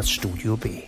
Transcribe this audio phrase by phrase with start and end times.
[0.00, 0.84] das Studio B.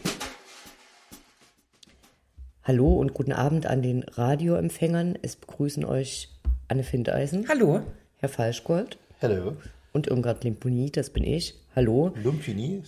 [2.65, 5.19] Hallo und guten Abend an den Radioempfängern.
[5.21, 6.31] Es begrüßen euch
[6.69, 7.47] Anne Findeisen.
[7.47, 7.83] Hallo.
[8.21, 8.97] Herr Falschgold.
[9.21, 9.59] Hallo.
[9.93, 11.57] Und Irmgard Limponi, das bin ich.
[11.77, 12.15] Hallo.
[12.25, 12.83] Lumpini.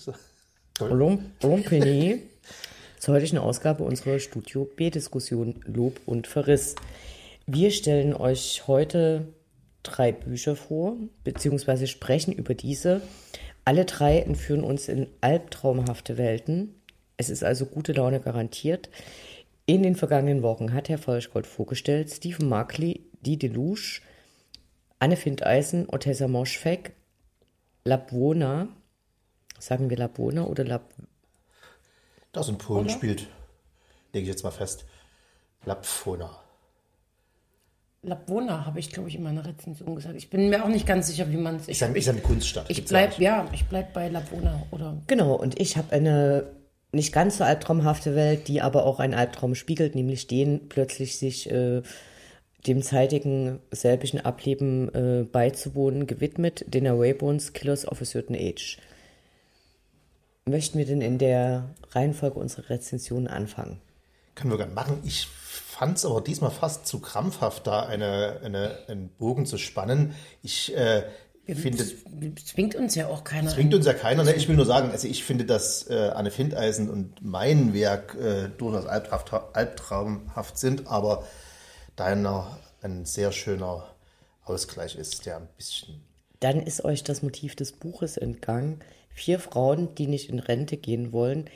[0.80, 2.22] Lump, Lumpini.
[2.98, 6.74] Zur heutigen Ausgabe unserer Studio B-Diskussion Lob und Verriss.
[7.46, 9.28] Wir stellen euch heute
[9.82, 13.02] drei Bücher vor, beziehungsweise sprechen über diese.
[13.64, 16.74] Alle drei entführen uns in albtraumhafte Welten.
[17.16, 18.90] Es ist also gute Laune garantiert.
[19.66, 24.00] In den vergangenen Wochen hat Herr Falschgold vorgestellt Stephen Markley, Die Deluge,
[24.98, 26.92] Anne Findeisen, Otessa Moschfeck,
[27.84, 28.68] Labwona,
[29.58, 30.92] sagen wir Labwona oder Lab...
[32.32, 33.28] Das in Polen spielt,
[34.12, 34.84] lege ich jetzt mal fest,
[35.64, 36.43] Lapfona.
[38.04, 40.16] Labwona habe ich, glaube ich, in meiner Rezension gesagt.
[40.16, 41.66] Ich bin mir auch nicht ganz sicher, wie man es.
[41.66, 42.66] Ja, ist ja eine Kunststadt.
[42.68, 43.20] Ich gibt's bleib, nicht.
[43.20, 44.96] ja, ich bleib bei Labwona oder.
[45.06, 46.46] Genau, und ich habe eine
[46.92, 51.50] nicht ganz so albtraumhafte Welt, die aber auch einen Albtraum spiegelt, nämlich den plötzlich sich
[51.50, 51.82] äh,
[52.66, 58.78] dem zeitigen selbischen Ableben äh, beizuwohnen, gewidmet, den Awaybones Killers of a Certain Age.
[60.46, 63.80] Möchten wir denn in der Reihenfolge unserer Rezension anfangen?
[64.34, 65.00] Können wir gerne machen.
[65.04, 70.14] Ich fand es aber diesmal fast zu krampfhaft, da eine, eine, einen Bogen zu spannen.
[70.42, 71.04] Ich äh,
[71.46, 71.84] finde,
[72.36, 73.50] zwingt uns ja auch keiner.
[73.50, 74.24] zwingt uns ja keiner.
[74.24, 74.34] Ne?
[74.34, 78.48] Ich will nur sagen, also ich finde, dass äh, Anne Findeisen und mein Werk äh,
[78.56, 81.26] durchaus albtraumhaft, albtraumhaft sind, aber
[81.96, 83.94] deiner ein sehr schöner
[84.44, 86.02] Ausgleich ist, der ein bisschen
[86.40, 88.80] Dann ist euch das Motiv des Buches entgangen.
[89.14, 91.48] Vier Frauen, die nicht in Rente gehen wollen,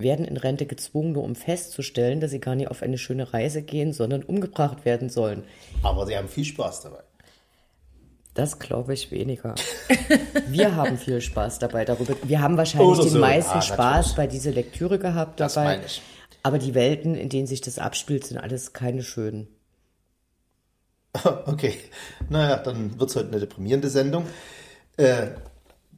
[0.00, 3.62] werden in Rente gezwungen, nur um festzustellen, dass sie gar nicht auf eine schöne Reise
[3.62, 5.44] gehen, sondern umgebracht werden sollen.
[5.82, 7.00] Aber sie haben viel Spaß dabei.
[8.34, 9.54] Das glaube ich weniger.
[10.46, 12.14] Wir haben viel Spaß dabei darüber.
[12.22, 15.76] Wir haben wahrscheinlich Oder den so, meisten ja, Spaß bei dieser Lektüre gehabt Das dabei.
[15.76, 16.00] meine ich.
[16.42, 19.48] Aber die Welten, in denen sich das abspielt, sind alles keine schönen.
[21.46, 21.74] Okay,
[22.28, 24.26] naja, dann wird es heute eine deprimierende Sendung.
[24.96, 25.26] Äh,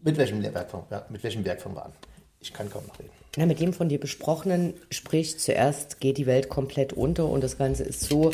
[0.03, 1.93] mit, welchem Werk fangen, ja, mit welchem Werk fangen wir an?
[2.41, 3.11] Ich kann kaum noch reden.
[3.37, 7.57] Na, mit dem von dir besprochenen, sprich, zuerst geht die Welt komplett unter und das
[7.57, 8.31] Ganze ist so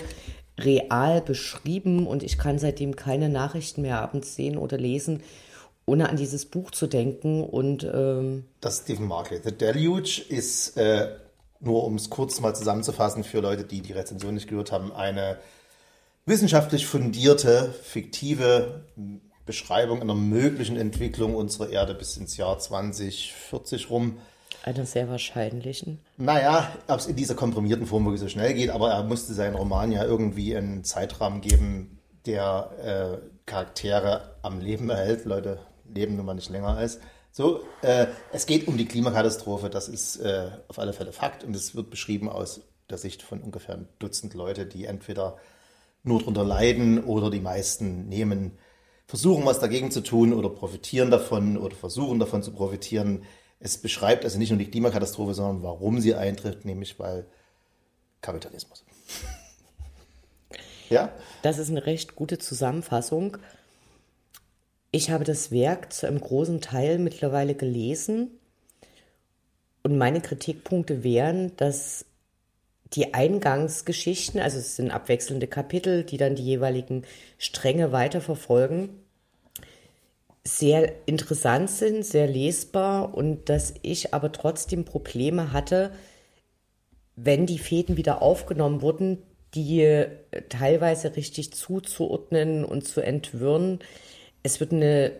[0.59, 5.23] real beschrieben und ich kann seitdem keine Nachrichten mehr abends sehen oder lesen,
[5.87, 9.41] ohne an dieses Buch zu denken und ähm, Das Stephen Markley.
[9.43, 11.15] The Deluge ist, äh,
[11.61, 15.39] nur um es kurz mal zusammenzufassen für Leute, die die Rezension nicht gehört haben, eine
[16.27, 18.85] wissenschaftlich fundierte, fiktive
[19.47, 24.19] Beschreibung einer möglichen Entwicklung unserer Erde bis ins Jahr 2040 rum.
[24.69, 26.01] Einer sehr wahrscheinlichen.
[26.17, 29.57] Naja, ob es in dieser komprimierten Form wirklich so schnell geht, aber er musste seinen
[29.57, 35.25] Roman ja irgendwie einen Zeitrahmen geben, der äh, Charaktere am Leben erhält.
[35.25, 35.59] Leute
[35.93, 37.01] leben nun mal nicht länger als.
[37.33, 41.55] So, äh, es geht um die Klimakatastrophe, das ist äh, auf alle Fälle Fakt und
[41.55, 45.37] es wird beschrieben aus der Sicht von ungefähr ein Dutzend Leute, die entweder
[46.03, 48.59] nur darunter leiden oder die meisten nehmen,
[49.07, 53.23] versuchen was dagegen zu tun oder profitieren davon oder versuchen davon zu profitieren.
[53.61, 57.27] Es beschreibt also nicht nur die Klimakatastrophe, sondern warum sie eintritt, nämlich weil
[58.21, 58.85] Kapitalismus.
[60.91, 61.13] ja?
[61.43, 63.39] Das ist eine recht gute Zusammenfassung.
[64.91, 68.31] Ich habe das Werk zu einem großen Teil mittlerweile gelesen
[69.83, 72.05] und meine Kritikpunkte wären, dass
[72.95, 77.05] die Eingangsgeschichten, also es sind abwechselnde Kapitel, die dann die jeweiligen
[77.37, 78.91] Stränge weiterverfolgen,
[80.49, 85.93] sehr interessant sind, sehr lesbar und dass ich aber trotzdem Probleme hatte,
[87.17, 89.19] wenn die Fäden wieder aufgenommen wurden,
[89.55, 90.09] die äh,
[90.49, 93.81] teilweise richtig zuzuordnen und zu entwirren.
[94.43, 95.13] Es wird eine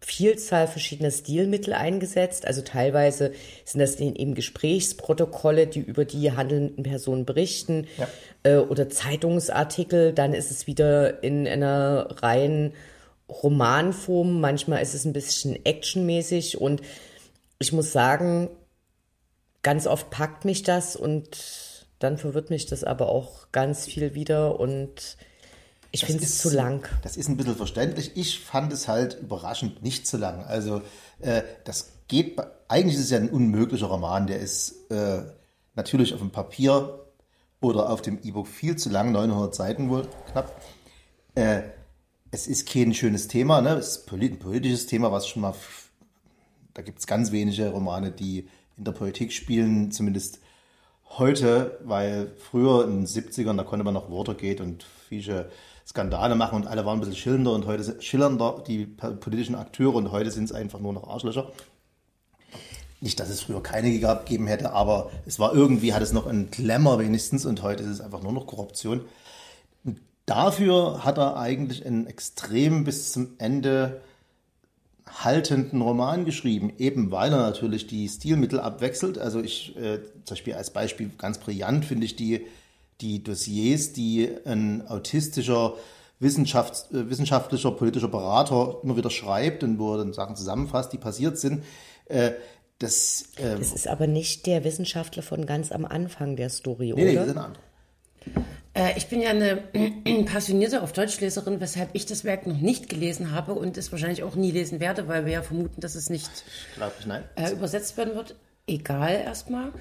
[0.00, 2.46] Vielzahl verschiedener Stilmittel eingesetzt.
[2.46, 3.32] Also teilweise
[3.64, 8.08] sind das eben Gesprächsprotokolle, die über die handelnden Personen berichten Ja.
[8.42, 10.12] äh, oder Zeitungsartikel.
[10.12, 12.72] Dann ist es wieder in einer reinen
[13.28, 14.40] Romanform.
[14.40, 16.82] Manchmal ist es ein bisschen actionmäßig und
[17.58, 18.48] ich muss sagen,
[19.62, 24.60] ganz oft packt mich das und dann verwirrt mich das aber auch ganz viel wieder
[24.60, 25.16] und
[25.92, 26.86] ich finde es zu lang.
[27.02, 28.12] Das ist ein bisschen verständlich.
[28.16, 30.44] Ich fand es halt überraschend nicht zu lang.
[30.44, 30.82] Also
[31.20, 32.38] äh, das geht,
[32.68, 34.26] eigentlich ist es ja ein unmöglicher Roman.
[34.26, 35.22] Der ist äh,
[35.74, 37.06] natürlich auf dem Papier
[37.60, 40.60] oder auf dem E-Book viel zu lang, 900 Seiten wohl knapp.
[41.34, 41.62] Äh,
[42.36, 43.70] es ist kein schönes Thema, ne?
[43.76, 45.54] es ist ein politisches Thema, was schon mal,
[46.74, 48.46] da gibt es ganz wenige Romane, die
[48.76, 50.40] in der Politik spielen, zumindest
[51.08, 55.50] heute, weil früher in den 70ern, da konnte man noch Watergate und viele
[55.86, 60.12] Skandale machen und alle waren ein bisschen schillernder und heute schillernder, die politischen Akteure und
[60.12, 61.50] heute sind es einfach nur noch Arschlöcher.
[63.00, 66.50] nicht, dass es früher keine gegeben hätte, aber es war irgendwie, hat es noch einen
[66.50, 69.06] Glamour wenigstens und heute ist es einfach nur noch Korruption.
[70.26, 74.00] Dafür hat er eigentlich einen extrem bis zum Ende
[75.06, 79.18] haltenden Roman geschrieben, eben weil er natürlich die Stilmittel abwechselt.
[79.18, 82.46] Also ich, äh, zum Beispiel als Beispiel ganz brillant finde ich die,
[83.00, 85.74] die Dossiers, die ein autistischer
[86.20, 90.98] Wissenschafts-, äh, wissenschaftlicher politischer Berater immer wieder schreibt und wo er dann Sachen zusammenfasst, die
[90.98, 91.62] passiert sind.
[92.06, 92.32] Äh,
[92.78, 96.92] das, äh, das ist aber nicht der Wissenschaftler von ganz am Anfang der Story, nee,
[96.94, 97.04] oder?
[97.04, 97.62] Nee, das ist ein anderer.
[98.76, 99.56] Äh, ich bin ja eine
[100.26, 104.34] passionierte auf Deutschleserin, weshalb ich das Werk noch nicht gelesen habe und es wahrscheinlich auch
[104.34, 106.30] nie lesen werde, weil wir ja vermuten, dass es nicht
[107.36, 107.46] ich.
[107.50, 108.36] Äh, übersetzt werden wird.
[108.66, 109.72] Egal erstmal.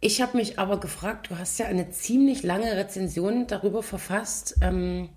[0.00, 4.56] Ich habe mich aber gefragt, du hast ja eine ziemlich lange Rezension darüber verfasst.
[4.60, 5.08] Ähm,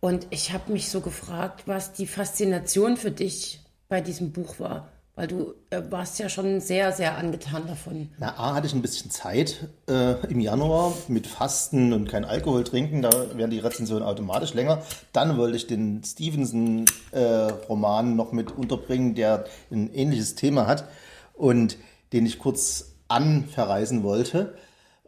[0.00, 4.90] und ich habe mich so gefragt, was die Faszination für dich bei diesem Buch war.
[5.16, 8.10] Weil du äh, warst ja schon sehr, sehr angetan davon.
[8.18, 12.64] Na, A, hatte ich ein bisschen Zeit äh, im Januar mit Fasten und kein Alkohol
[12.64, 13.00] trinken.
[13.00, 14.82] Da werden die Rezensionen automatisch länger.
[15.14, 20.86] Dann wollte ich den Stevenson-Roman äh, noch mit unterbringen, der ein ähnliches Thema hat
[21.32, 21.78] und
[22.12, 24.54] den ich kurz anverreisen wollte.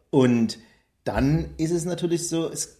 [0.09, 0.57] Und
[1.03, 2.77] dann ist es natürlich so, es,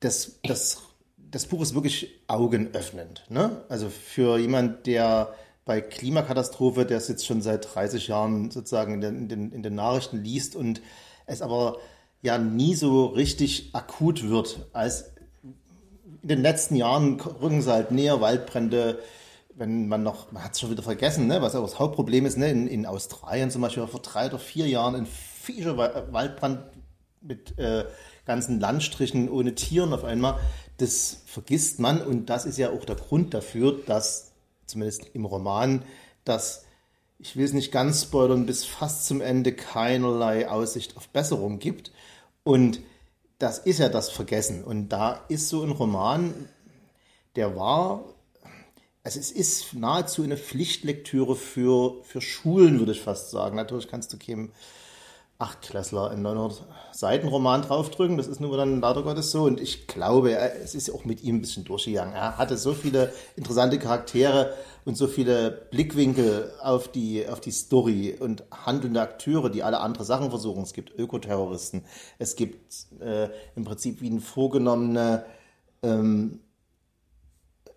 [0.00, 0.82] das, das
[1.30, 3.24] das Buch ist wirklich augenöffnend.
[3.28, 3.64] Ne?
[3.68, 5.34] Also für jemand, der
[5.64, 9.62] bei Klimakatastrophe, der es jetzt schon seit 30 Jahren sozusagen in den, in den, in
[9.62, 10.80] den Nachrichten liest und
[11.26, 11.76] es aber
[12.22, 15.12] ja nie so richtig akut wird, als
[16.22, 18.98] in den letzten Jahren rücken sie halt näher, Waldbrände,
[19.54, 22.36] wenn man noch, man hat es schon wieder vergessen, ne, was auch das Hauptproblem ist,
[22.36, 26.60] ne, in, in Australien zum Beispiel vor drei oder vier Jahren ein fieser Waldbrand
[27.20, 27.84] mit äh,
[28.24, 30.38] ganzen Landstrichen ohne Tieren auf einmal
[30.80, 34.32] das vergisst man und das ist ja auch der Grund dafür, dass
[34.66, 35.82] zumindest im Roman,
[36.24, 36.64] dass
[37.18, 41.92] ich will es nicht ganz spoilern, bis fast zum Ende keinerlei Aussicht auf Besserung gibt.
[42.44, 42.80] Und
[43.38, 44.64] das ist ja das Vergessen.
[44.64, 46.48] Und da ist so ein Roman,
[47.36, 48.04] der war,
[49.02, 53.56] also es ist nahezu eine Pflichtlektüre für, für Schulen, würde ich fast sagen.
[53.56, 54.52] Natürlich kannst du keinem
[55.40, 58.16] Achtklässler einen 900 Seiten Roman draufdrücken.
[58.16, 59.44] Das ist nur dann leider Gottes so.
[59.44, 62.14] Und ich glaube, es ist auch mit ihm ein bisschen durchgegangen.
[62.14, 64.54] Er hatte so viele interessante Charaktere
[64.84, 70.04] und so viele Blickwinkel auf die, auf die Story und handelnde Akteure, die alle andere
[70.04, 70.62] Sachen versuchen.
[70.62, 71.84] Es gibt Ökoterroristen.
[72.18, 75.24] Es gibt äh, im Prinzip wie eine vorgenommene
[75.82, 76.40] ähm,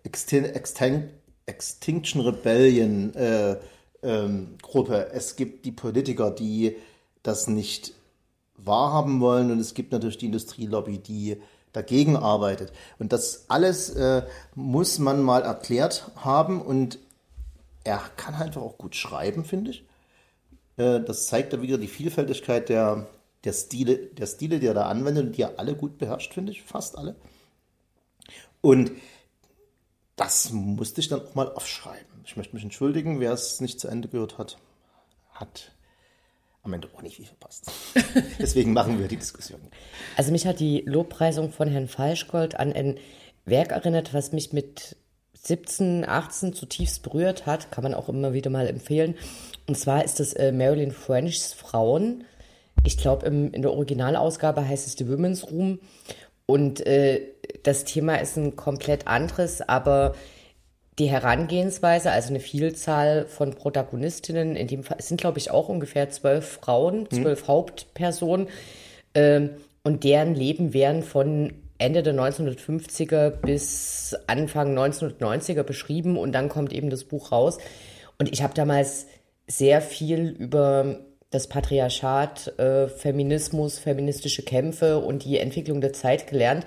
[0.02, 1.08] Extin Extin
[1.46, 3.56] Extinction Rebellion äh,
[4.02, 5.10] ähm, Gruppe.
[5.12, 6.76] Es gibt die Politiker, die
[7.24, 7.94] das nicht
[8.56, 11.42] wahrhaben wollen und es gibt natürlich die Industrielobby, die
[11.72, 12.72] dagegen arbeitet.
[13.00, 14.22] Und das alles äh,
[14.54, 17.00] muss man mal erklärt haben und
[17.82, 19.84] er kann einfach auch gut schreiben, finde ich.
[20.76, 23.08] Äh, das zeigt ja wieder die Vielfältigkeit der,
[23.42, 26.52] der, Stile, der Stile, die er da anwendet und die er alle gut beherrscht, finde
[26.52, 27.16] ich, fast alle.
[28.60, 28.92] Und
[30.16, 32.22] das musste ich dann auch mal aufschreiben.
[32.24, 34.58] Ich möchte mich entschuldigen, wer es nicht zu Ende gehört hat,
[35.32, 35.73] hat
[36.64, 37.70] am Ende auch nicht viel verpasst.
[38.38, 39.60] Deswegen machen wir die Diskussion.
[40.16, 42.98] Also mich hat die Lobpreisung von Herrn Falschgold an ein
[43.44, 44.96] Werk erinnert, was mich mit
[45.34, 49.14] 17, 18 zutiefst berührt hat, kann man auch immer wieder mal empfehlen.
[49.66, 52.24] Und zwar ist das äh, Marilyn Frenchs Frauen.
[52.82, 55.80] Ich glaube, in der Originalausgabe heißt es The Women's Room.
[56.46, 57.20] Und äh,
[57.62, 60.14] das Thema ist ein komplett anderes, aber
[60.98, 66.10] die Herangehensweise, also eine Vielzahl von Protagonistinnen, in dem Fall sind, glaube ich, auch ungefähr
[66.10, 67.22] zwölf Frauen, hm.
[67.22, 67.48] zwölf hm.
[67.48, 68.48] Hauptpersonen,
[69.14, 69.48] äh,
[69.82, 76.72] und deren Leben werden von Ende der 1950er bis Anfang 1990er beschrieben und dann kommt
[76.72, 77.58] eben das Buch raus.
[78.18, 79.06] Und ich habe damals
[79.46, 86.64] sehr viel über das Patriarchat, äh, Feminismus, feministische Kämpfe und die Entwicklung der Zeit gelernt.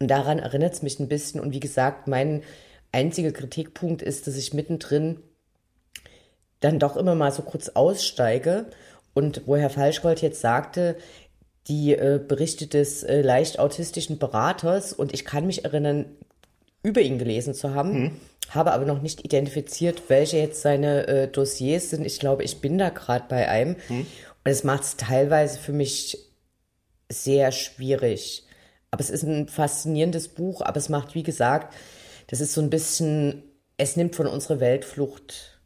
[0.00, 1.40] Und daran erinnert es mich ein bisschen.
[1.40, 2.42] Und wie gesagt, mein
[2.96, 5.20] einziger Kritikpunkt ist, dass ich mittendrin
[6.60, 8.66] dann doch immer mal so kurz aussteige
[9.12, 10.96] und wo Herr Falschgold jetzt sagte,
[11.68, 16.06] die äh, berichtet des äh, leicht autistischen Beraters und ich kann mich erinnern,
[16.82, 18.10] über ihn gelesen zu haben, hm.
[18.50, 22.06] habe aber noch nicht identifiziert, welche jetzt seine äh, Dossiers sind.
[22.06, 24.00] Ich glaube, ich bin da gerade bei einem hm.
[24.00, 26.18] und es macht es teilweise für mich
[27.10, 28.44] sehr schwierig.
[28.90, 31.74] Aber es ist ein faszinierendes Buch, aber es macht, wie gesagt,
[32.26, 33.42] das ist so ein bisschen,
[33.76, 35.60] es nimmt von unserer Weltflucht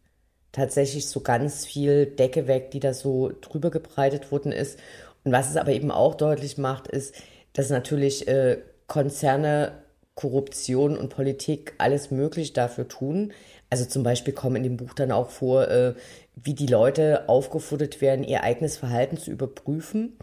[0.53, 4.79] tatsächlich so ganz viel Decke weg, die da so drüber gebreitet worden ist.
[5.25, 7.15] Und was es aber eben auch deutlich macht, ist,
[7.53, 9.73] dass natürlich äh, Konzerne,
[10.15, 13.33] Korruption und Politik alles möglich dafür tun,
[13.71, 15.95] Also zum Beispiel kommen in dem Buch dann auch vor, äh,
[16.35, 20.19] wie die Leute aufgefordert werden, ihr eigenes Verhalten zu überprüfen.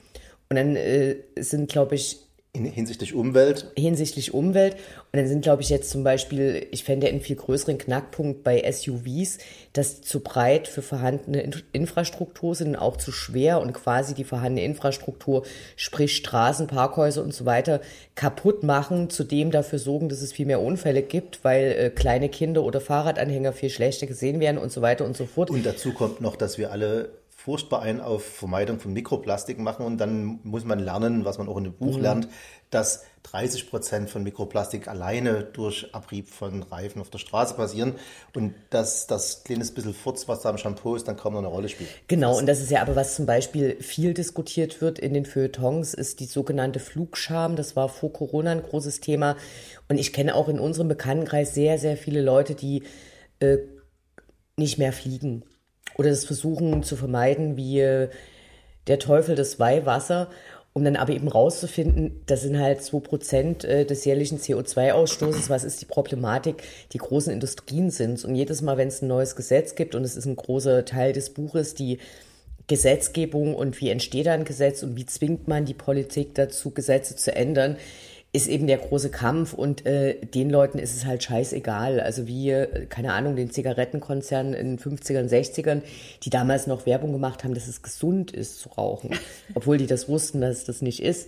[0.49, 2.26] Und dann äh, sind, glaube ich,
[2.57, 3.71] in, hinsichtlich Umwelt?
[3.77, 4.75] Hinsichtlich Umwelt.
[5.11, 8.69] Und dann sind, glaube ich, jetzt zum Beispiel, ich fände einen viel größeren Knackpunkt bei
[8.69, 9.37] SUVs,
[9.73, 14.23] dass zu breit für vorhandene In Infrastruktur sind und auch zu schwer und quasi die
[14.23, 15.43] vorhandene Infrastruktur,
[15.75, 17.81] sprich Straßen, Parkhäuser und so weiter,
[18.15, 22.63] kaputt machen, zudem dafür sorgen, dass es viel mehr Unfälle gibt, weil äh, kleine Kinder
[22.63, 25.49] oder Fahrradanhänger viel schlechter gesehen werden und so weiter und so fort.
[25.49, 27.09] Und dazu kommt noch, dass wir alle
[27.47, 31.55] furchtbar ein auf Vermeidung von Mikroplastik machen und dann muss man lernen, was man auch
[31.55, 32.01] in dem Buch mhm.
[32.01, 32.27] lernt,
[32.71, 37.95] dass 30 Prozent von Mikroplastik alleine durch Abrieb von Reifen auf der Straße passieren
[38.35, 41.47] und dass das kleines bisschen Furz, was da im Shampoo ist, dann kaum noch eine
[41.47, 41.89] Rolle spielt.
[42.09, 45.93] Genau, und das ist ja aber, was zum Beispiel viel diskutiert wird in den Feuilletons,
[45.93, 47.55] ist die sogenannte Flugscham.
[47.55, 49.37] Das war vor Corona ein großes Thema.
[49.87, 52.83] Und ich kenne auch in unserem Bekanntenkreis sehr, sehr viele Leute, die
[53.39, 53.59] äh,
[54.57, 55.45] nicht mehr fliegen
[55.95, 58.07] oder das versuchen zu vermeiden, wie
[58.87, 60.29] der Teufel das Weihwasser,
[60.77, 65.49] um dann aber eben rauszufinden, das sind halt 2% äh, des jährlichen CO2-Ausstoßes.
[65.49, 66.61] Was ist die Problematik?
[66.93, 70.15] Die großen Industrien sind Und jedes Mal, wenn es ein neues Gesetz gibt, und es
[70.15, 71.97] ist ein großer Teil des Buches, die
[72.67, 77.33] Gesetzgebung und wie entsteht ein Gesetz und wie zwingt man die Politik dazu, Gesetze zu
[77.35, 77.77] ändern,
[78.37, 81.99] ist eben der große Kampf und äh, den Leuten ist es halt scheißegal.
[81.99, 85.81] Also wie, äh, keine Ahnung, den Zigarettenkonzernen in den 50ern, 60ern,
[86.23, 89.09] die damals noch Werbung gemacht haben, dass es gesund ist zu rauchen,
[89.55, 91.27] obwohl die das wussten, dass es das nicht ist.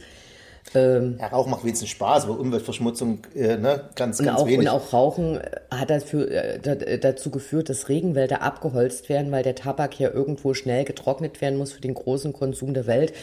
[0.75, 4.59] Ähm, ja, Rauchen macht wenigstens Spaß, aber Umweltverschmutzung äh, ne, ganz, ganz auch, wenig.
[4.59, 5.39] Und auch Rauchen
[5.71, 10.85] hat dafür, äh, dazu geführt, dass Regenwälder abgeholzt werden, weil der Tabak ja irgendwo schnell
[10.85, 13.13] getrocknet werden muss für den großen Konsum der Welt.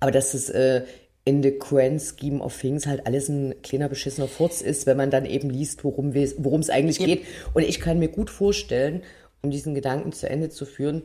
[0.00, 0.84] Aber dass es äh,
[1.28, 5.10] in the grand scheme of things halt alles ein kleiner beschissener Furz ist, wenn man
[5.10, 7.26] dann eben liest, worum es eigentlich geht.
[7.52, 9.02] Und ich kann mir gut vorstellen,
[9.42, 11.02] um diesen Gedanken zu Ende zu führen,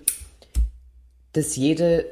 [1.33, 2.05] dass jede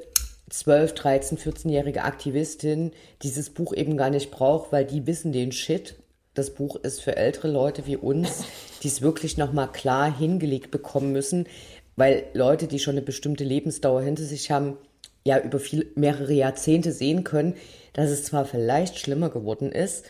[0.49, 2.91] 12, 13, 14-jährige Aktivistin
[3.21, 5.95] dieses Buch eben gar nicht braucht, weil die wissen den Shit.
[6.33, 8.43] Das Buch ist für ältere Leute wie uns,
[8.83, 11.47] die es wirklich nochmal klar hingelegt bekommen müssen,
[11.95, 14.77] weil Leute, die schon eine bestimmte Lebensdauer hinter sich haben,
[15.23, 17.55] ja über viel, mehrere Jahrzehnte sehen können,
[17.93, 20.05] dass es zwar vielleicht schlimmer geworden ist,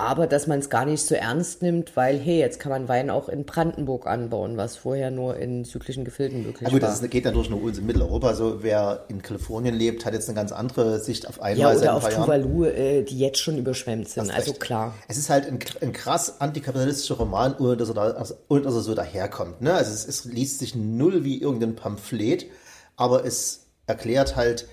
[0.00, 3.10] aber dass man es gar nicht so ernst nimmt, weil, hey, jetzt kann man Wein
[3.10, 6.88] auch in Brandenburg anbauen, was vorher nur in südlichen Gefilden möglich ja, gut, war.
[6.88, 8.34] Das geht natürlich nur uns in Mitteleuropa.
[8.34, 11.86] So, wer in Kalifornien lebt, hat jetzt eine ganz andere Sicht auf Einreise.
[11.86, 14.30] Ja, oder auf Tuvalu, äh, die jetzt schon überschwemmt sind.
[14.30, 14.94] Also klar.
[15.08, 18.74] Es ist halt ein, ein krass antikapitalistischer Roman, ohne dass er, da, also, ohne dass
[18.74, 19.62] er so daherkommt.
[19.62, 19.74] Ne?
[19.74, 22.46] Also es, es liest sich null wie irgendein Pamphlet,
[22.94, 24.68] aber es erklärt halt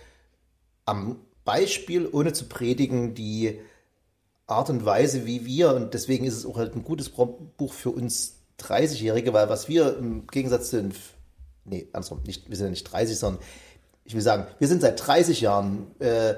[0.86, 3.60] am Beispiel, ohne zu predigen, die
[4.45, 7.89] Art und Weise, wie wir, und deswegen ist es auch halt ein gutes Buch für
[7.89, 10.93] uns 30-Jährige, weil was wir im Gegensatz den,
[11.63, 13.41] nee, andersrum, nicht, wir sind ja nicht 30, sondern
[14.03, 16.36] ich will sagen, wir sind seit 30 Jahren, äh,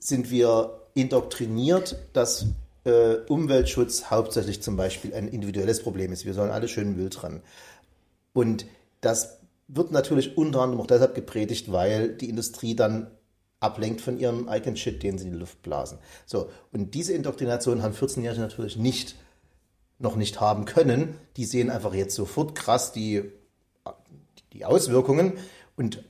[0.00, 2.46] sind wir indoktriniert, dass
[2.84, 6.24] äh, Umweltschutz hauptsächlich zum Beispiel ein individuelles Problem ist.
[6.24, 7.42] Wir sollen alle schön Müll trennen.
[8.32, 8.66] Und
[9.00, 9.37] das
[9.68, 13.10] wird natürlich unter anderem auch deshalb gepredigt, weil die Industrie dann
[13.60, 15.98] ablenkt von ihrem eigenen Shit, den sie in die Luft blasen.
[16.26, 19.16] So, und diese Indoktrination haben 14-Jährige natürlich nicht,
[19.98, 21.16] noch nicht haben können.
[21.36, 23.24] Die sehen einfach jetzt sofort krass die,
[24.52, 25.34] die Auswirkungen
[25.76, 26.04] und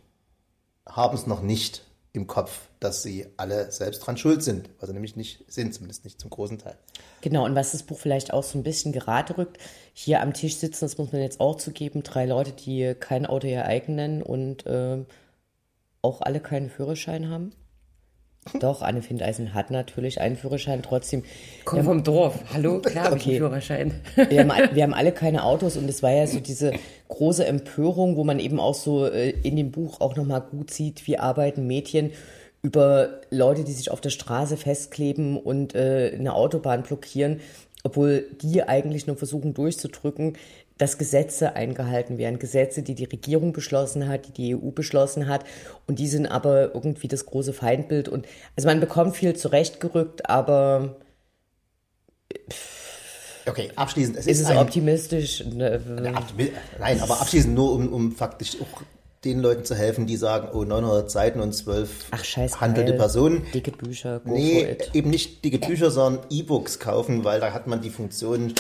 [0.86, 4.94] haben es noch nicht im Kopf, dass sie alle selbst dran schuld sind, was sie
[4.94, 6.76] nämlich nicht sind, zumindest nicht zum großen Teil.
[7.20, 9.58] Genau, und was das Buch vielleicht auch so ein bisschen gerade rückt,
[9.92, 13.46] hier am Tisch sitzen, das muss man jetzt auch zugeben, drei Leute, die kein Auto
[13.46, 15.04] ihr eigen nennen und äh,
[16.02, 17.52] auch alle keinen Führerschein haben?
[18.60, 21.24] Doch, Anne Findeisen hat natürlich einen Führerschein trotzdem.
[21.64, 22.38] Komm vom Dorf.
[22.52, 23.22] Hallo, klar habe okay.
[23.22, 23.94] ich einen Führerschein.
[24.28, 26.72] Wir haben, wir haben alle keine Autos und es war ja so diese
[27.08, 31.06] große Empörung, wo man eben auch so äh, in dem Buch auch nochmal gut sieht,
[31.06, 32.12] wie arbeiten Mädchen
[32.68, 37.40] über Leute, die sich auf der Straße festkleben und äh, eine Autobahn blockieren,
[37.82, 40.36] obwohl die eigentlich nur versuchen durchzudrücken,
[40.76, 42.38] dass Gesetze eingehalten werden.
[42.38, 45.44] Gesetze, die die Regierung beschlossen hat, die die EU beschlossen hat.
[45.86, 48.06] Und die sind aber irgendwie das große Feindbild.
[48.06, 50.96] Und also man bekommt viel zurechtgerückt, aber.
[53.46, 54.18] Okay, abschließend.
[54.18, 55.42] Es ist, ist es ein, optimistisch?
[55.46, 55.80] Ne,
[56.78, 58.82] nein, aber abschließend nur, um, um faktisch auch
[59.24, 62.98] den Leuten zu helfen, die sagen, oh, 900 Seiten und 12 Ach, scheiß handelte geil.
[62.98, 63.46] Personen.
[63.52, 64.20] Dicke Bücher.
[64.20, 68.54] Go nee, eben nicht dicke Bücher, sondern E-Books kaufen, weil da hat man die Funktion,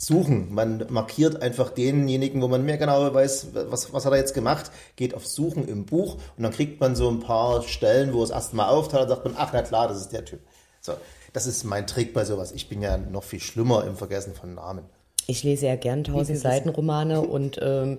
[0.00, 0.54] Suchen.
[0.54, 4.70] Man markiert einfach denjenigen, wo man mehr genau weiß, was, was hat er jetzt gemacht,
[4.94, 8.30] geht auf Suchen im Buch und dann kriegt man so ein paar Stellen, wo es
[8.30, 10.38] erstmal auftaucht, und sagt man, ach na klar, das ist der Typ.
[10.80, 10.92] So,
[11.32, 12.52] das ist mein Trick bei sowas.
[12.52, 14.84] Ich bin ja noch viel schlimmer im Vergessen von Namen.
[15.26, 17.98] Ich lese ja gern 1000 Seiten Romane und ähm,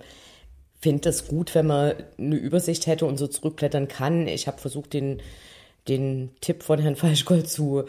[0.79, 4.27] finde es gut, wenn man eine Übersicht hätte und so zurückblättern kann.
[4.27, 5.21] Ich habe versucht, den,
[5.87, 7.85] den Tipp von Herrn Falschgold zu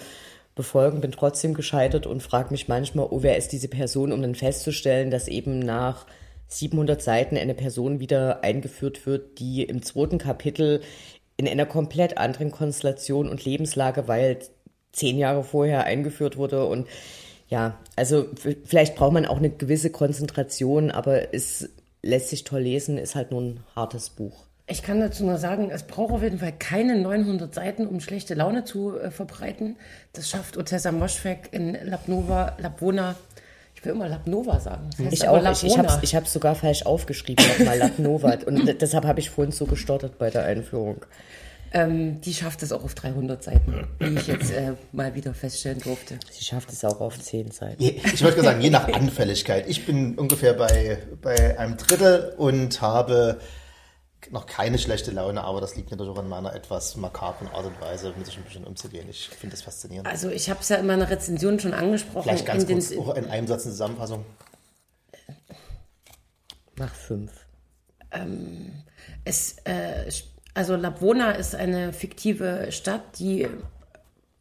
[0.54, 4.35] befolgen, bin trotzdem gescheitert und frage mich manchmal, oh, wer ist diese Person, um dann
[4.35, 6.06] festzustellen, dass eben nach
[6.49, 10.82] 700 Seiten eine Person wieder eingeführt wird, die im zweiten Kapitel
[11.37, 14.38] in einer komplett anderen Konstellation und Lebenslage, weil
[14.92, 16.88] zehn Jahre vorher eingeführt wurde und
[17.49, 18.26] ja, also
[18.64, 21.68] vielleicht braucht man auch eine gewisse Konzentration, aber es
[22.02, 24.45] lässt sich toll lesen, ist halt nur ein hartes Buch.
[24.66, 28.35] Ich kann dazu nur sagen, es braucht auf jeden Fall keine 900 Seiten, um schlechte
[28.35, 29.76] Laune zu äh, verbreiten.
[30.12, 33.16] Das schafft Otessa Moschweg in Labnova, Labwona.
[33.75, 34.90] Ich will immer Labnova sagen.
[34.90, 35.50] Das heißt ich auch.
[35.50, 38.38] Ich, ich habe es ich sogar falsch aufgeschrieben, nochmal Labnova.
[38.47, 41.04] Und deshalb habe ich vorhin so gestottert bei der Einführung.
[41.72, 45.80] Ähm, die schafft es auch auf 300 Seiten, wie ich jetzt äh, mal wieder feststellen
[45.80, 46.18] durfte.
[46.30, 47.82] Sie schafft es auch auf 10 Seiten.
[47.82, 49.68] Ich wollte sagen, je nach Anfälligkeit.
[49.68, 53.38] Ich bin ungefähr bei, bei einem Drittel und habe
[54.30, 57.80] noch keine schlechte Laune, aber das liegt natürlich auch an meiner etwas makabren Art und
[57.80, 59.08] Weise, mit sich ein bisschen umzugehen.
[59.08, 60.08] Ich finde das faszinierend.
[60.08, 62.24] Also ich habe es ja in meiner Rezension schon angesprochen.
[62.24, 64.24] Vielleicht ganz in kurz, auch in einem Satz eine Zusammenfassung.
[66.76, 67.32] Mach fünf.
[68.12, 68.72] Ähm,
[69.24, 70.10] es, äh,
[70.54, 73.49] also Labona ist eine fiktive Stadt, die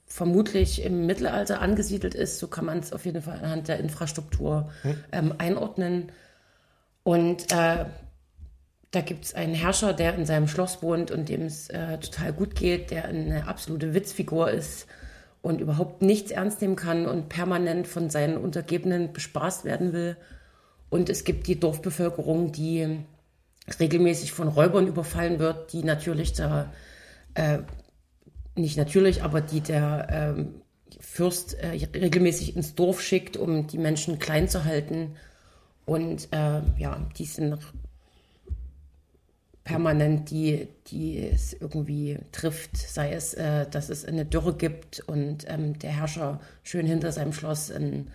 [0.05, 2.39] vermutlich im Mittelalter angesiedelt ist.
[2.39, 5.03] So kann man es auf jeden Fall anhand der Infrastruktur hm.
[5.11, 6.11] ähm, einordnen.
[7.03, 7.85] Und äh,
[8.91, 12.33] da gibt es einen Herrscher, der in seinem Schloss wohnt und dem es äh, total
[12.33, 14.87] gut geht, der eine absolute Witzfigur ist
[15.41, 20.17] und überhaupt nichts ernst nehmen kann und permanent von seinen Untergebenen bespaßt werden will.
[20.89, 22.99] Und es gibt die Dorfbevölkerung, die
[23.79, 26.71] regelmäßig von Räubern überfallen wird, die natürlich da,
[27.33, 27.59] äh,
[28.55, 30.45] nicht natürlich, aber die der äh,
[30.99, 35.15] Fürst äh, regelmäßig ins Dorf schickt, um die Menschen klein zu halten.
[35.85, 37.57] Und äh, ja, die sind
[39.63, 45.45] permanent, die, die es irgendwie trifft, sei es, äh, dass es eine Dürre gibt und
[45.47, 48.09] ähm, der Herrscher schön hinter seinem Schloss ein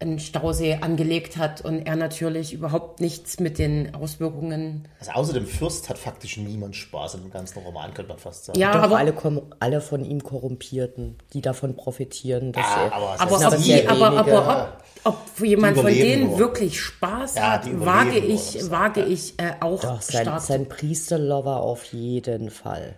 [0.00, 4.88] einen Stausee angelegt hat und er natürlich überhaupt nichts mit den Auswirkungen.
[4.98, 8.46] Also außer dem Fürst hat faktisch niemand Spaß in dem ganzen Roman, könnte man fast
[8.46, 8.58] sagen.
[8.58, 9.14] Ja, Doch, aber alle,
[9.58, 12.52] alle von ihm Korrumpierten, die davon profitieren.
[12.52, 16.38] Dass ah, er, aber, aber, ob, die, aber, aber ob, ob jemand von denen nur.
[16.38, 20.40] wirklich Spaß ja, hat, wage ich, wage ich äh, auch Doch, sein, stark.
[20.40, 22.94] sein Priesterlover auf jeden Fall.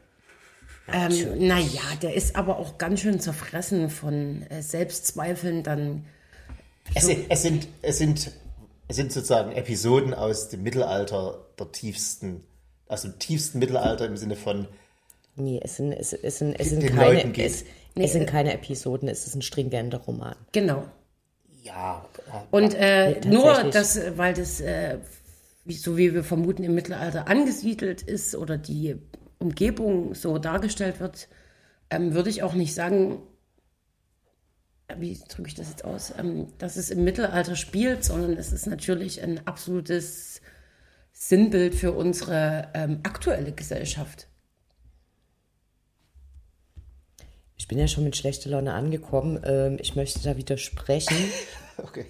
[0.92, 6.04] Ähm, naja, der ist aber auch ganz schön zerfressen von äh, Selbstzweifeln, dann
[6.94, 8.32] es, es, sind, es, sind,
[8.88, 12.44] es sind sozusagen Episoden aus dem Mittelalter der tiefsten,
[12.88, 14.68] aus dem tiefsten Mittelalter im Sinne von.
[15.36, 19.08] Nee, es sind, es, es sind, es sind, keine, es, nee, es sind keine Episoden,
[19.08, 20.36] es ist ein stringenter Roman.
[20.52, 20.84] Genau.
[21.62, 22.04] Ja.
[22.50, 24.98] Und äh, nee, nur, das, weil das, äh,
[25.68, 28.96] so wie wir vermuten, im Mittelalter angesiedelt ist oder die
[29.38, 31.28] Umgebung so dargestellt wird,
[31.90, 33.22] ähm, würde ich auch nicht sagen,
[34.98, 38.66] wie drücke ich das jetzt aus, ähm, dass es im Mittelalter spielt, sondern es ist
[38.66, 40.40] natürlich ein absolutes
[41.12, 44.28] Sinnbild für unsere ähm, aktuelle Gesellschaft.
[47.56, 49.40] Ich bin ja schon mit schlechter Laune angekommen.
[49.44, 51.16] Ähm, ich möchte da widersprechen.
[51.76, 52.06] okay.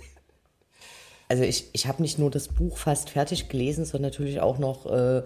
[1.28, 4.86] Also ich, ich habe nicht nur das Buch fast fertig gelesen, sondern natürlich auch noch
[4.86, 5.22] äh,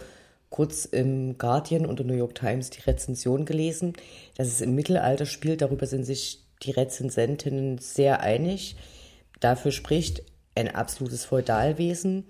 [0.50, 3.92] kurz im Guardian und der New York Times die Rezension gelesen,
[4.36, 5.62] dass es im Mittelalter spielt.
[5.62, 8.76] Darüber sind sich die Rezensentinnen sehr einig.
[9.40, 10.22] Dafür spricht
[10.54, 12.24] ein absolutes Feudalwesen,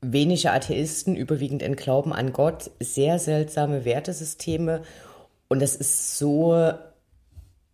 [0.00, 4.82] wenige Atheisten, überwiegend ein Glauben an Gott, sehr seltsame Wertesysteme
[5.48, 6.72] und das ist so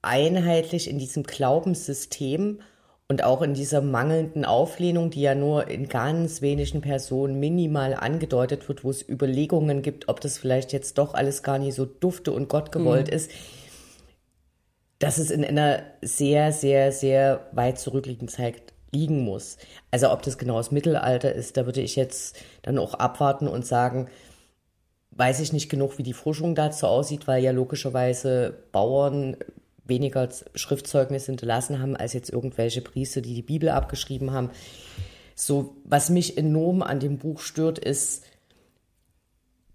[0.02, 2.60] einheitlich in diesem Glaubenssystem
[3.08, 8.68] und auch in dieser mangelnden Auflehnung, die ja nur in ganz wenigen Personen minimal angedeutet
[8.68, 12.30] wird, wo es Überlegungen gibt, ob das vielleicht jetzt doch alles gar nicht so dufte
[12.30, 13.14] und Gott gewollt mhm.
[13.14, 13.30] ist
[15.00, 19.56] dass es in einer sehr, sehr, sehr weit zurückliegenden Zeit liegen muss.
[19.90, 23.66] Also ob das genau das Mittelalter ist, da würde ich jetzt dann auch abwarten und
[23.66, 24.08] sagen,
[25.12, 29.36] weiß ich nicht genug, wie die Forschung dazu aussieht, weil ja logischerweise Bauern
[29.84, 34.50] weniger Schriftzeugnisse hinterlassen haben als jetzt irgendwelche Priester, die die Bibel abgeschrieben haben.
[35.34, 38.24] So, was mich enorm an dem Buch stört, ist,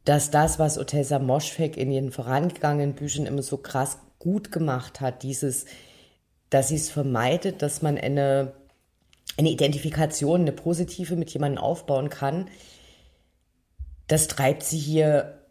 [0.03, 5.21] dass das, was Otessa Moschfek in ihren vorangegangenen Büchern immer so krass gut gemacht hat,
[5.21, 5.65] dieses,
[6.49, 8.53] dass sie es vermeidet, dass man eine,
[9.37, 12.49] eine Identifikation, eine positive mit jemandem aufbauen kann,
[14.07, 15.43] das treibt sie hier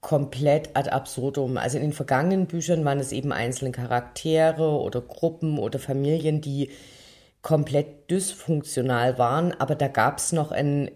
[0.00, 1.58] komplett ad absurdum.
[1.58, 6.70] Also in den vergangenen Büchern waren es eben einzelne Charaktere oder Gruppen oder Familien, die
[7.42, 10.90] komplett dysfunktional waren, aber da gab es noch ein,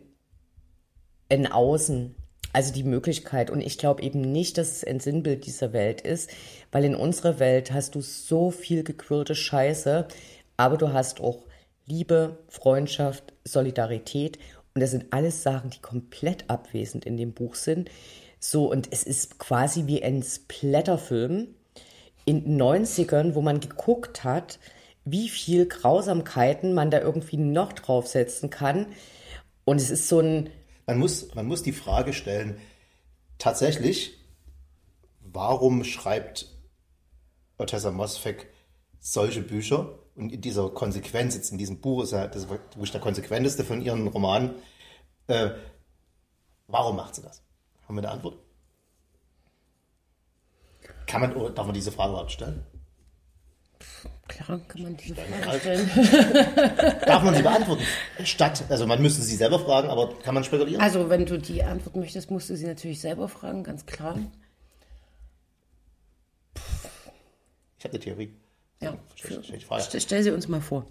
[1.29, 2.16] ein Außen,
[2.57, 3.51] also die Möglichkeit.
[3.51, 6.31] Und ich glaube eben nicht, dass es ein Sinnbild dieser Welt ist,
[6.73, 10.09] weil in unserer Welt hast du so viel gequirlte Scheiße,
[10.57, 11.45] aber du hast auch
[11.85, 14.39] Liebe, Freundschaft, Solidarität.
[14.75, 17.91] Und das sind alles Sachen, die komplett abwesend in dem Buch sind.
[18.41, 21.49] So, und es ist quasi wie ein Splatterfilm
[22.25, 24.59] in den 90ern, wo man geguckt hat,
[25.05, 28.87] wie viel Grausamkeiten man da irgendwie noch draufsetzen kann.
[29.67, 30.49] Und es ist so ein.
[30.87, 32.61] Man muss, man muss die Frage stellen,
[33.39, 34.19] tatsächlich,
[35.21, 36.47] warum schreibt
[37.59, 38.53] Otessa Mosfeck
[39.01, 39.99] solche Bücher?
[40.15, 42.47] Und in dieser Konsequenz, jetzt in diesem Buch ist ja das
[42.81, 44.55] ist der konsequenteste von ihren Romanen.
[45.27, 45.51] Äh,
[46.69, 47.43] warum macht sie das?
[47.87, 48.39] Haben wir eine Antwort?
[51.07, 52.65] Kann man, darf man diese Frage überhaupt stellen?
[54.29, 55.91] Klar, kann man diese Frage stellen.
[57.07, 57.83] Darf man sie beantworten?
[58.25, 60.81] Statt, also man müsste sie selber fragen, aber kann man spekulieren?
[60.81, 64.19] Also, wenn du die Antwort möchtest, musst du sie natürlich selber fragen, ganz klar.
[67.79, 68.35] Ich habe eine Theorie.
[68.81, 69.43] Ja, Stell-.
[69.81, 70.87] Stell, stell sie uns mal vor.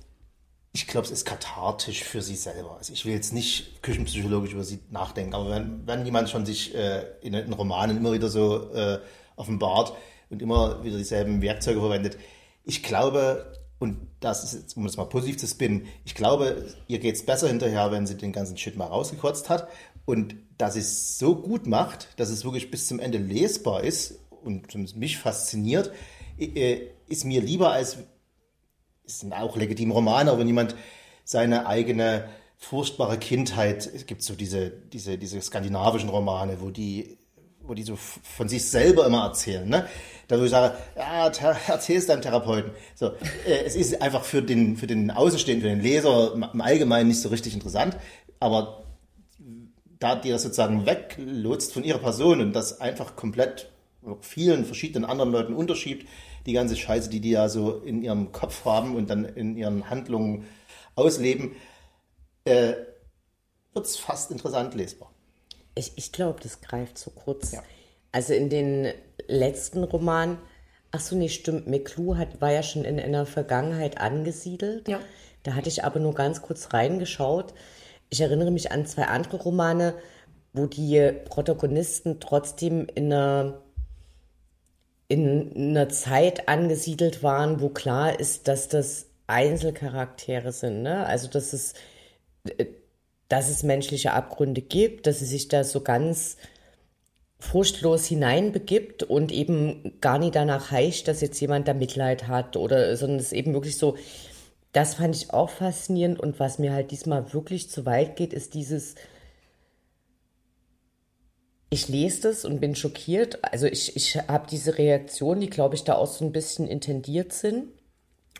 [0.71, 2.75] Ich glaube, es ist kathartisch für sie selber.
[2.77, 6.75] Also ich will jetzt nicht küchenpsychologisch über sie nachdenken, aber wenn, wenn jemand schon sich
[6.75, 8.99] äh, in, in Romanen immer wieder so äh,
[9.37, 9.93] offenbart
[10.29, 12.17] und immer wieder dieselben Werkzeuge verwendet,
[12.65, 16.99] ich glaube, und das ist jetzt, um das mal positiv zu spinnen, ich glaube, ihr
[16.99, 19.67] geht es besser hinterher, wenn sie den ganzen Shit mal rausgekotzt hat.
[20.05, 24.95] Und dass es so gut macht, dass es wirklich bis zum Ende lesbar ist und
[24.95, 25.91] mich fasziniert,
[26.37, 27.97] äh, ist mir lieber als
[29.05, 30.75] ist sind auch legitime Romane, aber wenn jemand
[31.23, 37.17] seine eigene furchtbare Kindheit, es gibt so diese, diese, diese skandinavischen Romane, wo die,
[37.67, 39.87] wo die so von sich selber immer erzählen, ne?
[40.27, 41.31] Da wo ich sage, ja,
[41.67, 42.71] erzähl es deinem Therapeuten.
[42.95, 43.11] So,
[43.45, 47.21] äh, es ist einfach für den, für den Außenstehenden, für den Leser im Allgemeinen nicht
[47.21, 47.97] so richtig interessant,
[48.39, 48.83] aber
[49.99, 53.69] da die das sozusagen weglotst von ihrer Person und das einfach komplett
[54.21, 56.07] vielen verschiedenen anderen Leuten unterschiebt,
[56.45, 59.89] die ganze Scheiße, die die ja so in ihrem Kopf haben und dann in ihren
[59.89, 60.45] Handlungen
[60.95, 61.55] ausleben,
[62.45, 62.73] äh,
[63.73, 65.14] wird es fast interessant lesbar.
[65.75, 67.51] Ich, ich glaube, das greift zu kurz.
[67.51, 67.63] Ja.
[68.11, 68.93] Also in den
[69.27, 70.37] letzten Roman,
[70.91, 74.87] ach so, nee, stimmt, McClue hat, war ja schon in einer Vergangenheit angesiedelt.
[74.87, 74.99] Ja.
[75.43, 77.53] Da hatte ich aber nur ganz kurz reingeschaut.
[78.09, 79.95] Ich erinnere mich an zwei andere Romane,
[80.53, 83.61] wo die Protagonisten trotzdem in einer,
[85.07, 90.81] in einer Zeit angesiedelt waren, wo klar ist, dass das Einzelcharaktere sind.
[90.81, 91.05] Ne?
[91.05, 91.73] Also, dass es
[93.27, 96.37] dass es menschliche Abgründe gibt, dass sie sich da so ganz
[97.39, 102.95] furchtlos hineinbegibt und eben gar nicht danach heischt, dass jetzt jemand da Mitleid hat oder,
[102.97, 103.97] sondern es eben wirklich so,
[104.71, 108.53] das fand ich auch faszinierend und was mir halt diesmal wirklich zu weit geht, ist
[108.53, 108.95] dieses,
[111.69, 115.83] ich lese das und bin schockiert, also ich, ich habe diese Reaktionen, die glaube ich
[115.83, 117.67] da auch so ein bisschen intendiert sind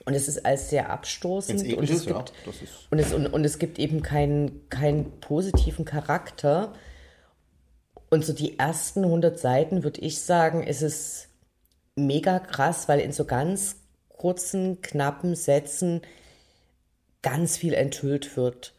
[0.06, 3.44] und es ist alles sehr abstoßend und es ja, gibt, ist- und, es, und, und
[3.44, 6.74] es gibt eben keinen, keinen positiven Charakter.
[8.12, 11.28] Und so die ersten 100 Seiten, würde ich sagen, ist es
[11.96, 13.78] mega krass, weil in so ganz
[14.10, 16.02] kurzen, knappen Sätzen
[17.24, 18.74] ganz viel enthüllt wird.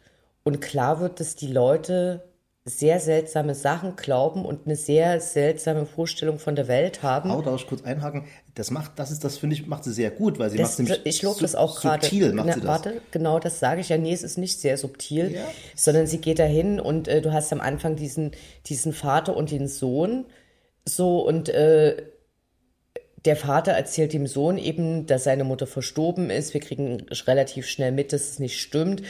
[0.45, 2.23] Und klar wird, dass die Leute
[2.69, 7.31] sehr seltsame Sachen glauben und eine sehr seltsame Vorstellung von der Welt haben.
[7.31, 8.25] Aber darf ich kurz einhaken?
[8.57, 10.79] Das macht, das ist, das finde ich, macht sie sehr gut, weil sie Das, macht
[10.81, 12.05] nämlich ich lobe das auch gerade.
[12.05, 12.69] Subtil macht Na, sie das.
[12.69, 13.99] Warte, genau das sage ich ja.
[13.99, 15.45] Nee, es ist nicht sehr subtil, Ja.
[15.77, 18.33] sondern sie geht dahin und äh, du hast am Anfang diesen,
[18.67, 20.25] diesen Vater und den Sohn.
[20.85, 22.03] So und äh,
[23.27, 26.55] der Vater erzählt dem Sohn eben, dass seine Mutter verstorben ist.
[26.55, 29.03] Wir kriegen relativ schnell mit, dass es nicht stimmt.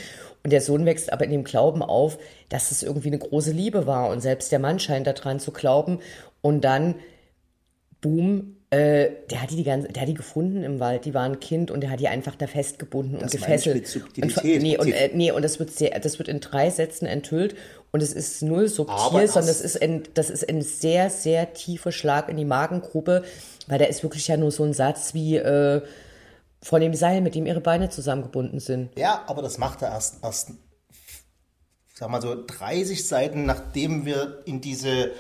[0.43, 2.19] Und der Sohn wächst aber in dem Glauben auf,
[2.49, 4.11] dass es irgendwie eine große Liebe war.
[4.11, 5.99] Und selbst der Mann scheint daran zu glauben.
[6.41, 6.95] Und dann,
[8.01, 11.05] boom, äh, der hat die, die ganze, der hat die gefunden im Wald.
[11.05, 13.97] Die war ein Kind und der hat die einfach da festgebunden Das und gefesselt.
[14.23, 17.55] und, nee, und, äh, nee, und das wird sehr, das wird in drei Sätzen enthüllt.
[17.93, 21.93] Und es ist null subtil, sondern das ist ein, das ist ein sehr, sehr tiefer
[21.93, 23.23] Schlag in die Magengrube,
[23.69, 25.81] weil da ist wirklich ja nur so ein Satz wie äh,
[26.67, 28.91] von dem Seil, mit dem ihre Beine zusammengebunden sind.
[28.99, 30.51] Ja, aber das macht er erst, erst,
[31.95, 35.13] sag mal so, 30 Seiten, nachdem wir in diese,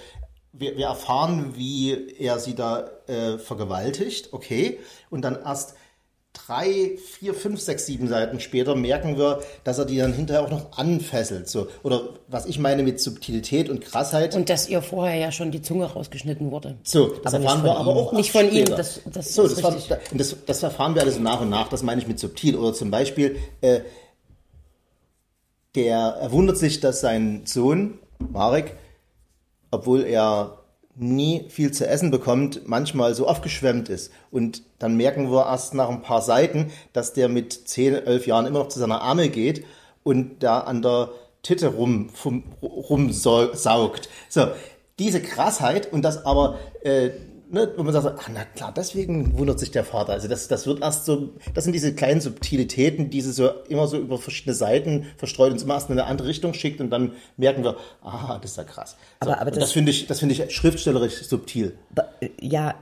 [0.53, 5.77] wir, wir erfahren, wie er sie da äh, vergewaltigt, okay, und dann erst
[6.47, 10.51] drei, vier, fünf, sechs, sieben Seiten später merken wir, dass er die dann hinterher auch
[10.51, 11.49] noch anfesselt.
[11.49, 11.69] So.
[11.83, 14.35] Oder was ich meine mit Subtilität und Krassheit.
[14.37, 16.77] Und dass ihr vorher ja schon die Zunge rausgeschnitten wurde.
[16.85, 17.97] So, das Aber erfahren wir aber ihm.
[17.99, 18.77] auch Nicht von ihm, später.
[18.77, 21.83] das- das so, ist das, war, das, das erfahren wir alles nach und nach, das
[21.83, 22.57] meine ich mit subtil.
[22.57, 23.81] Oder zum Beispiel, äh,
[25.75, 28.77] der er wundert sich, dass sein Sohn, Marek,
[29.71, 30.59] obwohl er
[30.99, 34.13] nie viel zu essen bekommt, manchmal so aufgeschwemmt ist.
[34.31, 38.47] Und dann merken wir erst nach ein paar Seiten, dass der mit 10, 11 Jahren
[38.47, 39.65] immer noch zu seiner Amme geht
[40.03, 41.11] und da an der
[41.43, 42.11] Titte rum,
[42.63, 44.09] rumsaugt.
[44.29, 44.49] So,
[44.99, 47.11] diese Krassheit und das aber, äh,
[47.51, 50.13] ne, wo man sagt, ach na klar, deswegen wundert sich der Vater.
[50.13, 53.87] Also das, das wird erst so, das sind diese kleinen Subtilitäten, die sie so immer
[53.89, 57.13] so über verschiedene Seiten verstreut uns immer erst in eine andere Richtung schickt und dann
[57.37, 58.97] merken wir, ah, das ist ja krass.
[59.23, 61.77] So, Aber- aber und das das- finde ich, das finde ich schriftstellerisch subtil.
[61.95, 62.09] Ba-
[62.41, 62.75] Ja,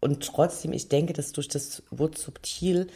[0.00, 2.88] und trotzdem, ich denke, dass durch das Wort subtil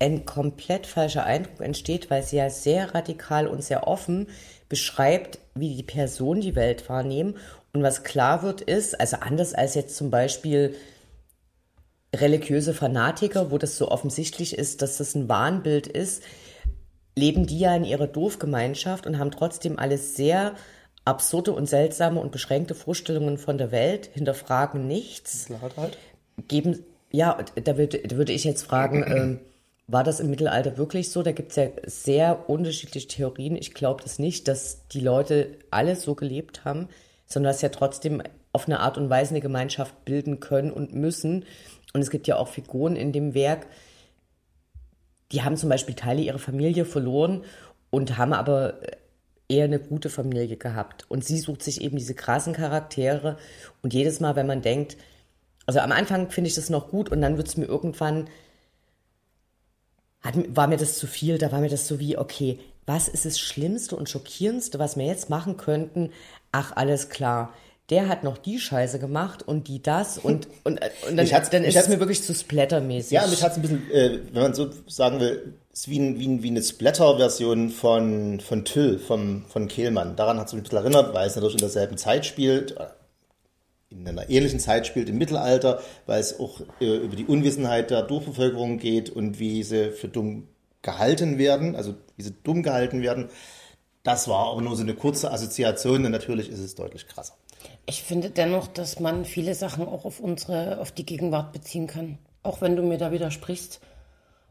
[0.00, 4.28] ein komplett falscher Eindruck entsteht, weil sie ja sehr radikal und sehr offen
[4.68, 7.34] beschreibt, wie die Personen die Welt wahrnehmen.
[7.72, 10.74] Und was klar wird, ist, also anders als jetzt zum Beispiel
[12.14, 16.22] religiöse Fanatiker, wo das so offensichtlich ist, dass das ein Wahnbild ist,
[17.16, 20.54] leben die ja in ihrer Dorfgemeinschaft und haben trotzdem alles sehr
[21.04, 25.48] absurde und seltsame und beschränkte Vorstellungen von der Welt, hinterfragen nichts,
[26.48, 29.40] geben, ja, da würde, da würde ich jetzt fragen, ähm,
[29.86, 31.22] war das im Mittelalter wirklich so?
[31.22, 33.56] Da gibt es ja sehr unterschiedliche Theorien.
[33.56, 36.88] Ich glaube das nicht, dass die Leute alle so gelebt haben,
[37.28, 41.44] sondern dass ja trotzdem auf eine Art und Weise eine Gemeinschaft bilden können und müssen.
[41.92, 43.66] Und es gibt ja auch Figuren in dem Werk,
[45.30, 47.44] die haben zum Beispiel Teile ihrer Familie verloren
[47.90, 48.80] und haben aber
[49.48, 51.04] eher eine gute Familie gehabt.
[51.10, 53.36] Und sie sucht sich eben diese krassen Charaktere.
[53.82, 54.96] Und jedes Mal, wenn man denkt,
[55.66, 58.28] also am Anfang finde ich das noch gut und dann wird es mir irgendwann,
[60.20, 63.26] hat, war mir das zu viel, da war mir das so wie, okay, was ist
[63.26, 66.10] das Schlimmste und Schockierendste, was wir jetzt machen könnten?
[66.52, 67.52] Ach, alles klar.
[67.90, 71.76] Der hat noch die Scheiße gemacht und die das und, und, und dann, dann ist
[71.76, 73.12] es mir wirklich zu splattermäßig.
[73.12, 76.18] Ja, mich hat es ein bisschen, äh, wenn man so sagen will, ist wie, ein,
[76.18, 80.16] wie, ein, wie eine Splatter-Version von, von Till, vom, von Kehlmann.
[80.16, 82.88] Daran hat es mich ein bisschen erinnert, weil es natürlich in derselben Zeit spielt, äh,
[83.90, 88.02] in einer ähnlichen Zeit spielt im Mittelalter, weil es auch äh, über die Unwissenheit der
[88.02, 90.48] Durchbevölkerung geht und wie sie für dumm
[90.82, 93.30] gehalten werden, also wie sie dumm gehalten werden.
[94.02, 97.34] Das war aber nur so eine kurze Assoziation und natürlich ist es deutlich krasser.
[97.86, 102.18] Ich finde dennoch, dass man viele Sachen auch auf unsere, auf die Gegenwart beziehen kann.
[102.42, 103.80] Auch wenn du mir da widersprichst.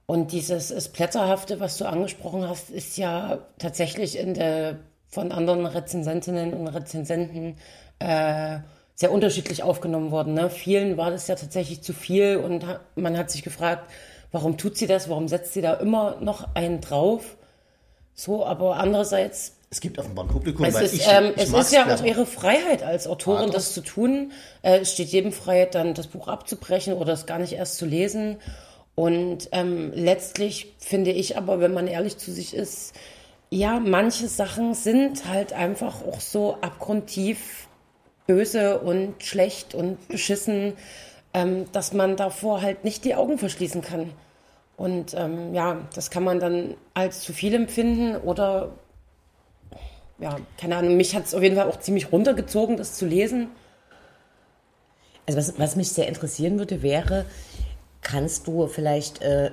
[0.05, 6.53] Und dieses Splatterhafte, was du angesprochen hast, ist ja tatsächlich in der, von anderen Rezensentinnen
[6.53, 7.57] und Rezensenten
[7.99, 8.60] äh,
[8.95, 10.33] sehr unterschiedlich aufgenommen worden.
[10.33, 10.49] Ne?
[10.49, 13.91] Vielen war das ja tatsächlich zu viel und man hat sich gefragt,
[14.31, 17.37] warum tut sie das, warum setzt sie da immer noch einen drauf?
[18.19, 21.53] So, aber andererseits Es gibt offenbar ein Publikum, es weil ist, ich, ähm, ich es
[21.53, 24.32] ist ja auch ihre Freiheit als Autorin, das zu tun.
[24.63, 27.86] Äh, es steht jedem frei, dann das Buch abzubrechen oder es gar nicht erst zu
[27.86, 28.38] lesen.
[28.95, 32.95] Und ähm, letztlich finde ich aber, wenn man ehrlich zu sich ist,
[33.51, 37.67] ja, manche Sachen sind halt einfach auch so abgrundtief
[38.25, 40.73] böse und schlecht und beschissen,
[41.36, 44.12] ähm, dass man davor halt nicht die Augen verschließen kann.
[44.77, 48.71] Und ähm, ja, das kann man dann als zu viel empfinden oder
[50.19, 53.49] ja, keine Ahnung, mich hat es auf jeden Fall auch ziemlich runtergezogen, das zu lesen.
[55.25, 57.25] Also was, was mich sehr interessieren würde, wäre,
[58.01, 59.51] kannst du vielleicht äh,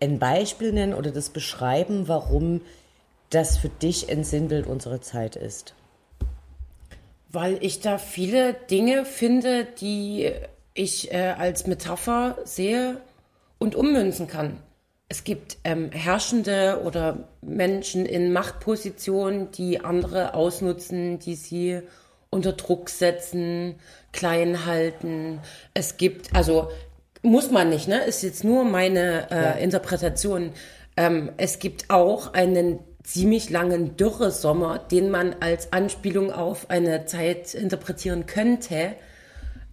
[0.00, 2.60] ein Beispiel nennen oder das beschreiben, warum
[3.30, 5.74] das für dich ein Sinnbild unserer Zeit ist?
[7.30, 10.32] Weil ich da viele Dinge finde, die
[10.74, 13.00] ich äh, als Metapher sehe
[13.64, 14.58] und ummünzen kann.
[15.08, 21.80] Es gibt ähm, Herrschende oder Menschen in Machtpositionen, die andere ausnutzen, die sie
[22.30, 23.76] unter Druck setzen,
[24.12, 25.40] klein halten.
[25.72, 26.68] Es gibt, also
[27.22, 28.04] muss man nicht, ne?
[28.04, 30.52] Ist jetzt nur meine äh, Interpretation.
[30.96, 37.54] Ähm, es gibt auch einen ziemlich langen Dürresommer, den man als Anspielung auf eine Zeit
[37.54, 38.94] interpretieren könnte.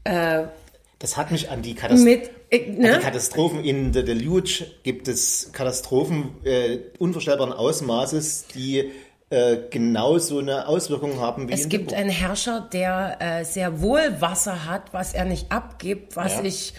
[0.03, 2.97] Das hat mich an die, Katast Mit, äh, an ne?
[2.97, 8.91] die Katastrophen in The Deluge gibt es Katastrophen äh, unvorstellbaren Ausmaßes, die
[9.29, 14.01] äh, genau so eine Auswirkung haben wie Es gibt einen Herrscher, der äh, sehr wohl
[14.19, 16.43] Wasser hat, was er nicht abgibt, was Ja.
[16.43, 16.73] ich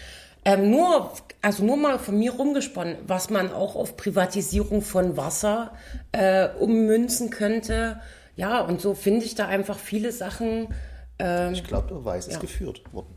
[0.45, 5.73] ähm, nur, also nur mal von mir rumgesponnen, was man auch auf Privatisierung von Wasser
[6.11, 8.01] äh, ummünzen könnte.
[8.37, 10.67] Ja, und so finde ich da einfach viele Sachen.
[10.67, 11.53] Buch.
[11.53, 13.12] Ich glaube, Weiß ist geführt worden.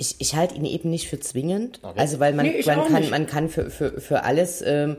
[0.00, 1.78] Ich, ich halte ihn eben nicht für zwingend.
[1.82, 2.00] Okay.
[2.00, 3.10] Also weil man, Nee, man kann, nicht.
[3.10, 4.96] man kann für, für, für alles ähm,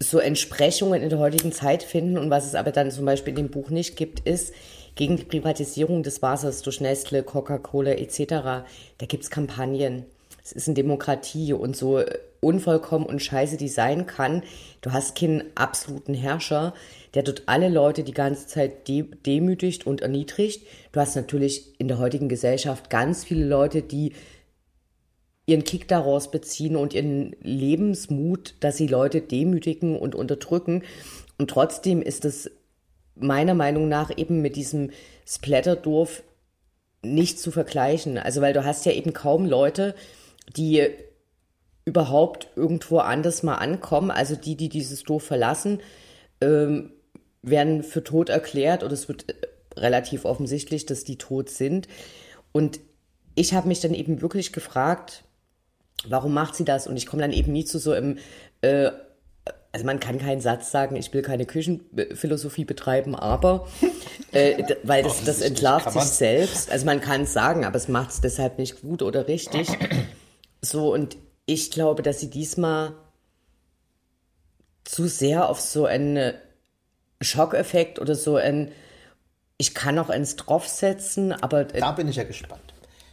[0.00, 2.18] so Entsprechungen in der heutigen Zeit finden.
[2.18, 4.52] Und was es aber dann zum Beispiel in dem Buch nicht gibt, ist
[4.96, 8.26] gegen die Privatisierung des Wassers durch Nestle, Coca-Cola etc.
[8.98, 10.04] Da gibt's Kampagnen.
[10.44, 12.02] Es ist eine Demokratie und so
[12.40, 14.42] unvollkommen und scheiße die sein kann.
[14.80, 16.74] Du hast keinen absoluten Herrscher,
[17.14, 20.66] der dort alle Leute die ganze Zeit de demütigt und erniedrigt.
[20.92, 24.12] Du hast natürlich in der heutigen Gesellschaft ganz viele Leute, die
[25.46, 30.82] ihren Kick daraus beziehen und ihren Lebensmut, dass sie Leute demütigen und unterdrücken.
[31.38, 32.50] Und trotzdem ist es
[33.14, 34.90] meiner Meinung nach eben mit diesem
[35.26, 36.22] Splatterdorf
[37.02, 38.18] nicht zu vergleichen.
[38.18, 39.94] Also weil du hast ja eben kaum Leute,
[40.56, 40.86] die
[41.84, 44.10] überhaupt irgendwo anders mal ankommen.
[44.10, 45.80] Also die, die dieses Dorf verlassen,
[46.40, 46.92] ähm,
[47.42, 49.34] werden für tot erklärt oder es wird äh,
[49.78, 51.88] relativ offensichtlich, dass die tot sind.
[52.52, 52.80] Und
[53.34, 55.24] ich habe mich dann eben wirklich gefragt,
[56.06, 56.86] warum macht sie das?
[56.86, 58.18] Und ich komme dann eben nie zu so im,
[58.62, 58.90] äh,
[59.72, 63.68] also man kann keinen Satz sagen, ich will keine Küchenphilosophie betreiben, aber,
[64.32, 66.70] äh, weil das, das entlarvt sich selbst.
[66.70, 69.68] Also man kann es sagen, aber es macht es deshalb nicht gut oder richtig.
[70.60, 72.94] So, und ich glaube, dass sie diesmal
[74.84, 76.34] zu sehr auf so einen
[77.20, 78.70] Schockeffekt oder so ein,
[79.56, 82.62] ich kann noch eins draufsetzen, aber äh, Da bin ich ja gespannt.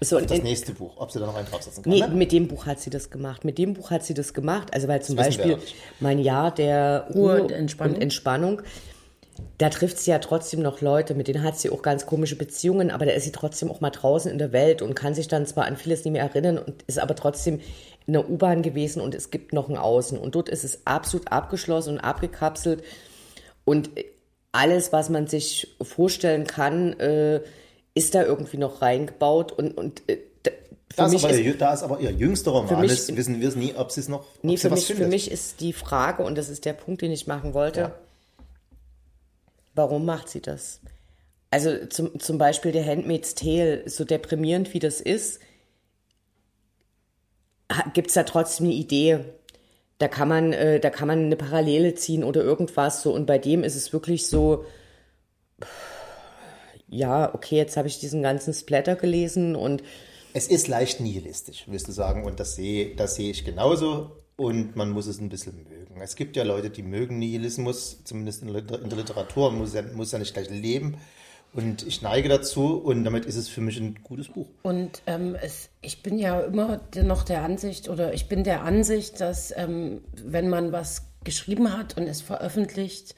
[0.01, 1.91] so Das in, nächste Buch, ob sie da noch einen draufsetzen kann.
[1.91, 2.07] Nee, ne?
[2.09, 3.43] mit dem Buch hat sie das gemacht.
[3.45, 4.73] Mit dem Buch hat sie das gemacht.
[4.73, 5.57] Also weil zum Das Beispiel
[5.99, 7.95] mein Jahr der Ruhe Ruhe und Entspannung.
[7.95, 8.61] und Entspannung,
[9.57, 12.91] da trifft sie ja trotzdem noch Leute, mit denen hat sie auch ganz komische Beziehungen,
[12.91, 15.45] aber da ist sie trotzdem auch mal draußen in der Welt und kann sich dann
[15.45, 17.59] zwar an vieles nicht mehr erinnern und ist aber trotzdem
[18.07, 20.17] in der U-Bahn gewesen und es gibt noch ein Außen.
[20.17, 22.83] Und dort ist es absolut abgeschlossen und abgekapselt.
[23.65, 23.89] Und
[24.51, 27.41] alles, was man sich vorstellen kann, äh,
[27.93, 29.51] ist da irgendwie noch reingebaut.
[29.51, 30.51] Und, und äh, da-
[31.07, 32.79] ist, aber ist ihr, da ist aber ihr jüngster Roman.
[32.81, 35.29] mich- ist, wissen wir es nie, ob sie es noch Nee, für mich, für mich
[35.29, 37.91] ist die Frage, und das ist der Punkt, den ich machen wollte, Ja.
[39.73, 40.79] warum macht sie das?
[41.51, 45.39] Also zum, zum Beispiel der Handmaid's Tale, so deprimierend wie das ist,
[47.93, 49.19] gibt es da trotzdem eine Idee.
[49.97, 53.13] Da kann man, äh, da kann man eine Parallele ziehen oder irgendwas so.
[53.13, 54.65] Und bei dem ist es wirklich so,
[56.87, 59.83] ja, okay, jetzt habe ich diesen ganzen Splatter gelesen und
[60.33, 62.25] Es ist leicht nihilistisch, willst du sagen.
[62.25, 64.17] Und das sehe, das sehe ich genauso.
[64.37, 66.01] Und man muss es ein bisschen mögen.
[66.01, 69.49] Es gibt ja Leute, die mögen Nihilismus, zumindest in der Literatur.
[69.51, 70.97] Man muss ja, muss ja nicht gleich leben.
[71.55, 72.75] Und ich neige dazu.
[72.75, 74.47] Und damit ist es für mich ein gutes Buch.
[74.61, 79.21] Und ähm, es, ich bin ja immer noch der Ansicht, oder ich bin der Ansicht,
[79.21, 83.15] dass ähm, wenn man was geschrieben hat und es veröffentlicht,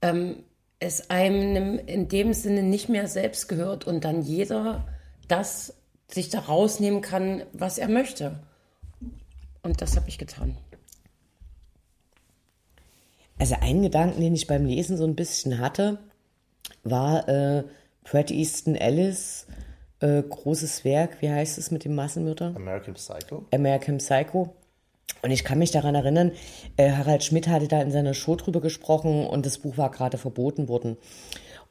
[0.00, 0.44] ähm,
[0.80, 4.86] es einem in dem Sinne nicht mehr selbst gehört und dann jeder
[5.26, 5.74] das
[6.10, 8.40] sich da rausnehmen kann, was er möchte.
[9.62, 10.56] Und das habe ich getan.
[13.38, 15.98] Also ein Gedanken, den ich beim Lesen so ein bisschen hatte,
[16.90, 17.64] war äh,
[18.04, 19.46] Bret Easton Ellis,
[20.00, 22.52] äh, großes Werk, wie heißt es mit dem Massenmörder?
[22.56, 23.44] American Psycho.
[23.52, 24.54] American Psycho.
[25.22, 26.32] Und ich kann mich daran erinnern,
[26.76, 30.16] äh, Harald Schmidt hatte da in seiner Show drüber gesprochen und das Buch war gerade
[30.16, 30.96] verboten worden.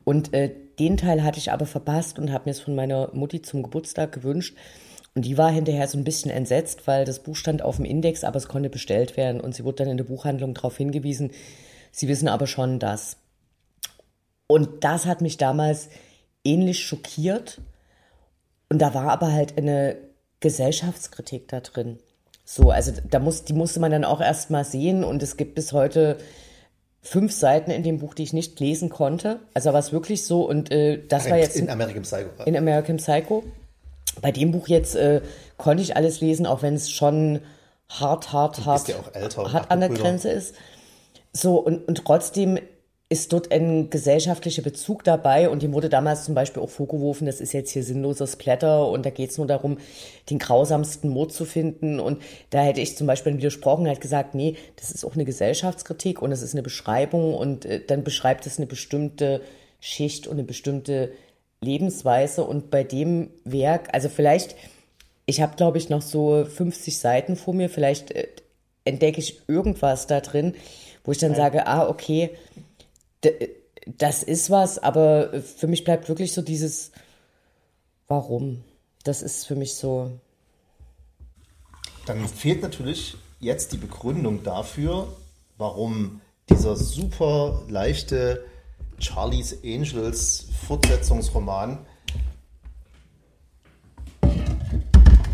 [0.04, 3.42] Und äh, den Teil hatte ich aber verpasst und habe mir es von meiner Mutti
[3.42, 4.56] zum Geburtstag gewünscht.
[5.16, 8.24] Und die war hinterher so ein bisschen entsetzt, weil das Buch stand auf dem Index,
[8.24, 9.42] aber es konnte bestellt werden.
[9.42, 11.32] Und sie wurde dann in der Buchhandlung darauf hingewiesen,
[11.92, 13.18] sie wissen aber schon das.
[14.48, 15.90] Und das hat mich damals
[16.44, 17.62] ähnlich schockiert.
[18.70, 19.98] Und da war aber halt eine
[20.40, 22.00] Gesellschaftskritik da drin.
[22.46, 25.56] So, also da muss, die musste man dann auch erst mal sehen und es gibt
[25.56, 26.18] bis heute
[27.02, 29.40] fünf Seiten in dem Buch, die ich nicht lesen konnte.
[29.54, 32.44] Also war es wirklich so und äh, das war jetzt in American Psycho.
[32.46, 33.44] in American Psycho.
[34.22, 35.22] Bei dem Buch jetzt äh,
[35.58, 37.42] konnte ich alles lesen, auch wenn es schon
[37.90, 38.96] hart, hart, hart, ja
[39.54, 39.90] hart an der.
[39.90, 40.56] Grenze ist.
[41.34, 42.60] So, und, und trotzdem
[43.10, 47.40] ist dort ein gesellschaftlicher Bezug dabei und dem wurde damals zum Beispiel auch vorgeworfen, das
[47.40, 49.78] ist jetzt hier sinnloser Splatter und da geht es nur darum,
[50.30, 52.02] den grausamsten Mord zu finden.
[52.02, 56.22] Und da hätte ich zum Beispiel widersprochen, hätte gesagt, nee, das ist auch eine Gesellschaftskritik
[56.22, 59.42] und es ist eine Beschreibung und äh, dann beschreibt es eine bestimmte
[59.80, 61.14] Schicht und eine bestimmte
[61.62, 62.44] Lebensweise.
[62.44, 64.58] Und bei dem Werk, also vielleicht,
[65.26, 68.28] ich habe glaube ich noch so 50 Seiten vor mir, vielleicht äh,
[68.84, 70.56] entdecke ich irgendwas da drin,
[71.06, 72.32] wo ich dann sage, ah, okay,
[73.86, 76.92] das ist was, aber für mich bleibt wirklich so dieses,
[78.08, 78.64] warum?
[79.04, 80.12] Das ist für mich so,
[82.06, 85.08] Dann fehlt natürlich jetzt die Begründung dafür,
[85.58, 88.46] warum dieser super leichte
[89.00, 91.86] Charlie's Angels Fortsetzungsroman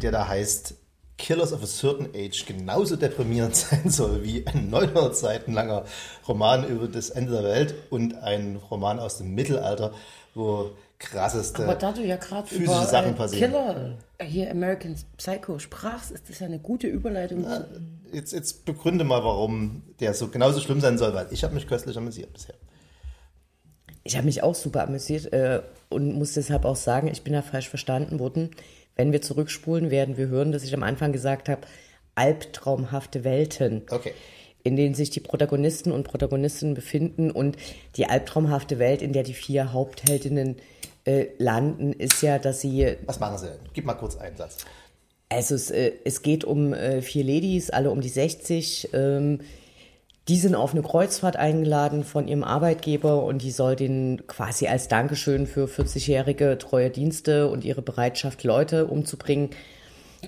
[0.03, 0.75] der da heißt
[1.23, 5.85] Killers of a Certain Age genauso deprimierend sein soll wie ein 900 Seiten langer
[6.27, 9.93] Roman über das Ende der Welt und ein Roman aus dem Mittelalter,
[10.35, 13.51] wo krasseste Aber da du ja gerade physische über Sachen äh, passieren.
[13.51, 17.45] Killer, äh, hier American Psycho sprachst, ist das ja eine gute Überleitung.
[17.45, 17.67] zu,
[18.11, 21.67] Jetzt, jetzt begründe mal, warum der so genauso schlimm sein soll, weil ich habe mich
[21.67, 22.55] köstlich amüsiert bisher.
[24.03, 27.41] Ich habe mich auch super amüsiert äh, und muss deshalb auch sagen, ich bin da
[27.41, 28.51] falsch verstanden worden.
[28.95, 31.61] Wenn wir zurückspulen, werden wir hören, dass ich am Anfang gesagt habe,
[32.15, 34.13] albtraumhafte Welten, Okay.
[34.63, 37.31] in denen sich die Protagonisten und Protagonistinnen befinden.
[37.31, 37.57] Und
[37.95, 40.57] die albtraumhafte Welt, in der die vier Hauptheldinnen
[41.05, 43.59] äh, landen, ist ja, dass sie Was machen sie denn?
[43.73, 44.57] Gib mal kurz einen Satz.
[45.29, 48.89] Also es, äh, es geht um äh, vier Ladies, alle um die 60.
[48.93, 49.39] Ähm,
[50.29, 54.87] die sind auf eine Kreuzfahrt eingeladen von ihrem Arbeitgeber und die soll denen quasi als
[54.87, 59.49] Dankeschön für 40-jährige treue Dienste und ihre Bereitschaft, Leute umzubringen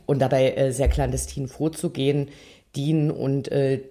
[0.05, 2.29] und dabei äh, sehr clandestin vorzugehen,
[2.75, 3.83] dienen und äh,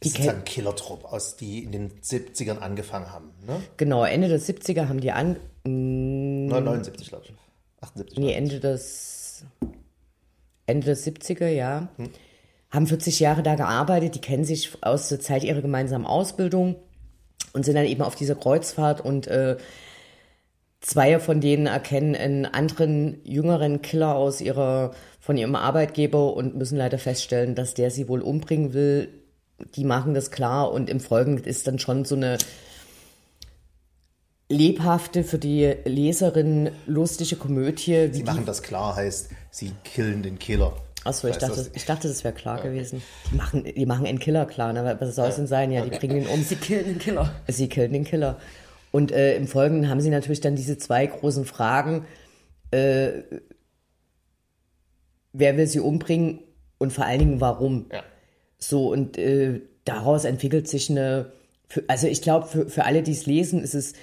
[0.00, 3.30] Das ist ein Killer-Trupp, aus die in den 70ern angefangen haben.
[3.46, 3.62] Ne?
[3.78, 7.34] genau Ende der 70er haben die an, 79, glaube ich.
[7.80, 8.18] 78.
[8.18, 9.44] Nee, Ende des,
[10.66, 11.88] Ende des 70er, ja.
[12.70, 16.76] Haben 40 Jahre da gearbeitet, die kennen sich aus der Zeit ihrer gemeinsamen Ausbildung
[17.52, 19.56] und sind dann eben auf dieser Kreuzfahrt und äh,
[20.80, 26.78] zwei von denen erkennen einen anderen, jüngeren Killer aus ihrer, von ihrem Arbeitgeber und müssen
[26.78, 29.08] leider feststellen, dass der sie wohl umbringen will.
[29.74, 32.38] Die machen das klar und im Folgenden ist dann schon so eine
[34.48, 38.08] lebhafte, für die Leserin lustige Komödie.
[38.12, 40.72] Sie machen das klar, heißt, sie killen den Killer.
[41.04, 43.02] Achso, ich dachte, das- ich dachte, das wäre klar gewesen.
[43.30, 44.96] Die machen, die machen einen Killer klar, ne?
[45.00, 45.72] Was soll es denn sein?
[45.72, 46.42] Ja, die bringen ihn um.
[46.42, 47.32] Sie killen den Killer.
[47.48, 48.38] Sie killen den Killer.
[48.92, 52.04] Und äh, im Folgenden haben sie natürlich dann diese zwei großen Fragen.
[52.70, 53.22] Äh,
[55.32, 56.40] wer will sie umbringen
[56.78, 57.86] und vor allen Dingen warum?
[57.92, 58.02] Ja.
[58.58, 61.32] So, und äh, daraus entwickelt sich eine,
[61.68, 63.94] für, also ich glaube, für, für alle, die es lesen, ist es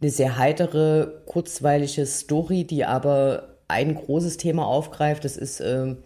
[0.00, 5.24] eine sehr heitere, kurzweilige Story, die aber ein großes Thema aufgreift.
[5.24, 5.98] Das ist ähm,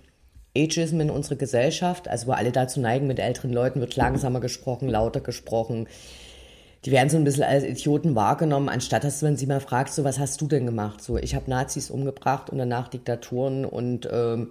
[0.56, 4.88] Ageism in unserer Gesellschaft, also wo alle dazu neigen, mit älteren Leuten wird langsamer gesprochen,
[4.88, 5.88] lauter gesprochen.
[6.84, 10.04] Die werden so ein bisschen als Idioten wahrgenommen, anstatt dass man sie mal fragt, so
[10.04, 11.02] was hast du denn gemacht?
[11.02, 14.50] So, ich habe Nazis umgebracht und danach Diktaturen und ähm,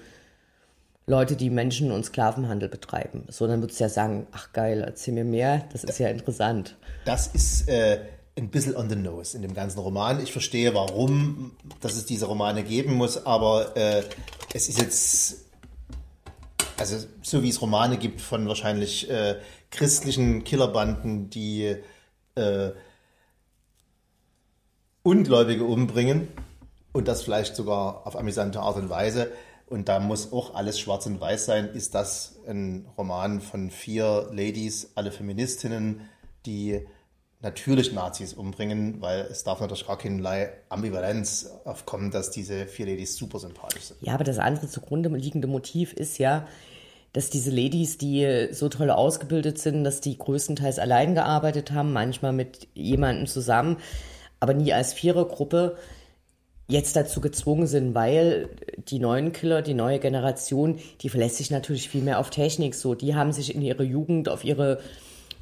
[1.08, 3.26] Leute, die Menschen- und Sklavenhandel betreiben.
[3.30, 6.78] So, dann würdest du ja sagen, ach geil, erzähl mir mehr, das ist ja interessant.
[7.06, 8.00] Das ist äh,
[8.38, 10.22] ein bisschen on the nose in dem ganzen Roman.
[10.24, 14.04] Ich verstehe, warum, dass es diese Romane geben muss, aber äh,
[14.54, 15.51] es ist jetzt,
[16.78, 21.76] also so wie es Romane gibt von wahrscheinlich äh, christlichen Killerbanden, die
[22.36, 22.72] äh,
[25.04, 26.28] Ungläubige umbringen
[26.92, 29.32] und das vielleicht sogar auf amüsante Art und Weise.
[29.68, 31.70] Und da muss auch alles schwarz und weiß sein.
[31.70, 36.10] Ist das ein Roman von vier Ladies, alle Feministinnen,
[36.46, 36.86] die
[37.42, 43.16] natürlich Nazis umbringen, weil es darf natürlich gar keinerlei Ambivalenz aufkommen, dass diese vier Ladies
[43.16, 44.02] super sympathisch sind.
[44.02, 46.48] Ja, aber das andere zugrunde liegende Motiv ist ja,
[47.14, 52.32] dass diese Ladies, die so toll ausgebildet sind, dass die größtenteils allein gearbeitet haben, manchmal
[52.32, 53.78] mit jemandem zusammen,
[54.40, 55.78] aber nie als Vierergruppe,
[56.68, 61.90] jetzt dazu gezwungen sind, weil die neuen Killer, die neue Generation, die verlässt sich natürlich
[61.90, 62.76] viel mehr auf Technik.
[62.76, 64.80] So, die haben sich in ihrer Jugend auf ihre,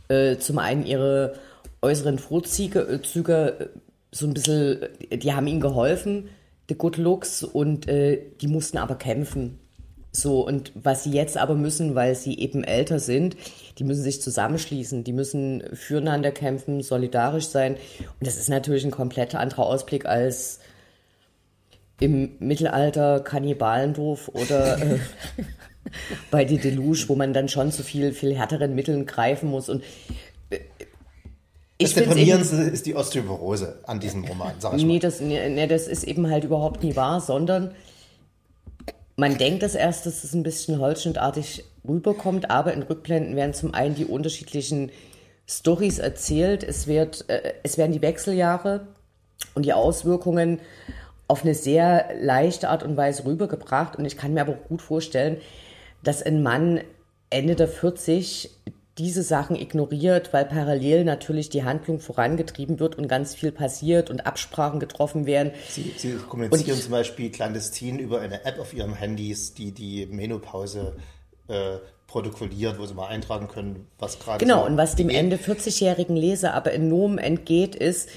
[0.08, 1.36] äh, zum einen ihre
[1.82, 3.80] äußeren Vorzüge äh, Züge, äh,
[4.12, 6.30] so ein bisschen, äh, die haben ihnen geholfen,
[6.68, 9.60] the good looks, und äh, die mussten aber kämpfen.
[10.12, 13.38] So, und was sie jetzt aber müssen, weil sie eben älter sind,
[13.78, 17.76] die müssen sich zusammenschließen, die müssen füreinander kämpfen, solidarisch sein.
[17.76, 20.60] Und das ist natürlich ein komplett anderer Ausblick als
[22.00, 25.00] im Mittelalter Kannibalendorf oder äh,
[26.32, 29.70] bei die Deluge, wo man dann schon zu viel, viel härteren Mitteln greifen muss.
[29.70, 29.84] Und
[31.82, 35.00] Das Deprimierendste ist die Osteoporose an diesem Roman, sag ich Nee, mal.
[35.00, 37.74] das, nee, nee, das ist eben halt überhaupt nie wahr, sondern
[39.16, 43.74] man denkt das erst, dass es ein bisschen holzschnittartig rüberkommt, aber in Rückblenden werden zum
[43.74, 44.92] einen die unterschiedlichen
[45.48, 48.88] Stories erzählt, es, wird, äh, es werden die Wechseljahre
[49.56, 50.60] und die Auswirkungen
[51.28, 53.96] auf eine sehr leichte Art und Weise rübergebracht.
[53.96, 55.38] Und ich kann mir aber auch gut vorstellen,
[56.04, 56.82] dass ein Mann
[57.30, 58.50] Ende der 40
[59.00, 64.26] diese Sachen ignoriert, weil parallel natürlich die Handlung vorangetrieben wird und ganz viel passiert und
[64.26, 65.52] Absprachen getroffen werden.
[65.70, 70.98] Sie, Sie kommunizieren zum Beispiel clandestin über eine App auf ihren Handys, die die Menopause
[71.48, 71.78] äh,
[72.08, 75.10] protokolliert, wo sie mal eintragen können, was gerade Genau, so und was dem.
[75.10, 78.10] Ende 40-jährigen Leser aber enorm entgeht, ist,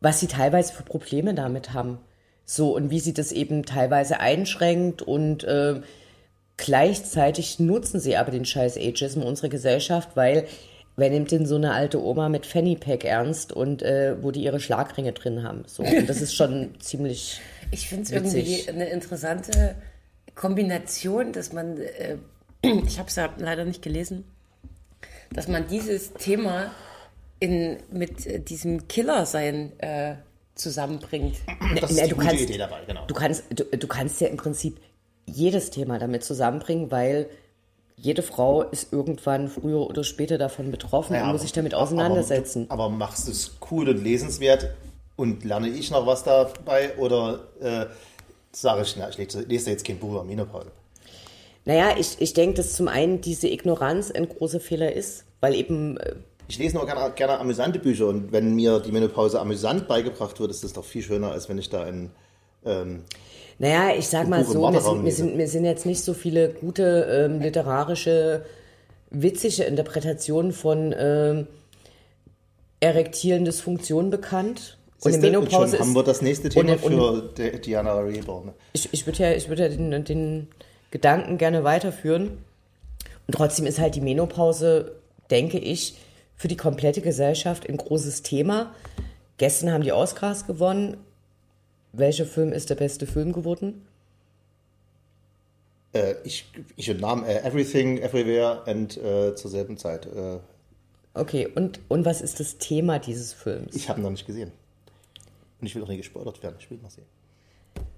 [0.00, 1.98] was sie teilweise für Probleme damit haben.
[2.44, 5.82] So, und wie sie das eben teilweise einschränkt und äh,
[6.56, 10.46] gleichzeitig nutzen sie aber den scheiß Ageism unserer Gesellschaft, weil
[10.96, 14.42] wer nimmt denn so eine alte Oma mit Fanny Pack ernst und äh, wo die
[14.42, 15.64] ihre Schlagringe drin haben?
[15.66, 17.40] So, und das ist schon ziemlich.
[17.70, 19.74] Ich finde es irgendwie eine interessante
[20.34, 22.16] Kombination, dass man, äh,
[22.86, 24.24] ich habe es ja leider nicht gelesen,
[25.32, 26.70] dass man dieses Thema
[27.40, 30.14] in, mit äh, diesem Killer-Sein äh,
[30.54, 31.36] zusammenbringt.
[31.80, 33.04] Das ist Na, die du gute kannst- Idee dabei, genau.
[33.06, 34.78] Du kannst, du, du kannst ja im Prinzip
[35.26, 37.28] jedes Thema damit zusammenbringen, weil
[37.96, 42.66] jede Frau ist irgendwann früher oder später davon betroffen Ja, und muss sich damit auseinandersetzen.
[42.68, 44.70] Aber, aber machst du es cool und lesenswert
[45.16, 47.86] und lerne ich noch was dabei oder äh,
[48.52, 50.70] sage ich, na, ich lese, lese jetzt kein Buch über Menopause?
[51.64, 55.96] Naja, ich, ich denke, dass zum einen diese Ignoranz ein großer Fehler ist, weil eben,
[55.96, 56.14] äh,
[56.48, 60.50] Ich lese nur gerne, gerne amüsante Bücher und wenn mir die Menopause amüsant beigebracht wird,
[60.50, 62.12] ist das doch viel schöner, als wenn ich da ein
[62.64, 63.04] ähm,
[63.58, 66.50] naja, ich sag mal so, mir sind, mir, sind, mir sind jetzt nicht so viele
[66.50, 68.44] gute ähm, literarische,
[69.10, 71.46] witzige Interpretationen von ähm,
[72.80, 74.76] erektilen Dysfunktionen bekannt.
[75.00, 78.52] Und eine Siehste, Menopause schon haben wir das nächste Thema und- für Di- Diana Reborn.
[78.72, 80.48] ich, ich würde ja, ich würde ja den, den
[80.90, 82.38] Gedanken gerne weiterführen.
[83.26, 84.92] Und trotzdem ist halt die Menopause,
[85.30, 85.96] denke ich,
[86.36, 88.74] für die komplette Gesellschaft ein großes Thema.
[89.38, 90.96] Gestern haben die Oscars gewonnen.
[91.98, 93.82] Welcher Film ist der beste Film geworden?
[95.92, 100.06] Äh, ich, ich und Namen äh, Everything, Everywhere and äh, zur selben Zeit.
[100.06, 100.38] Äh,
[101.18, 103.74] Okay, und, und was ist das Thema dieses Films?
[103.74, 104.52] ich habe ihn noch nicht gesehen.
[105.58, 106.56] Und ich will auch nicht gespoilert werden.
[106.58, 107.06] Ich will noch sehen.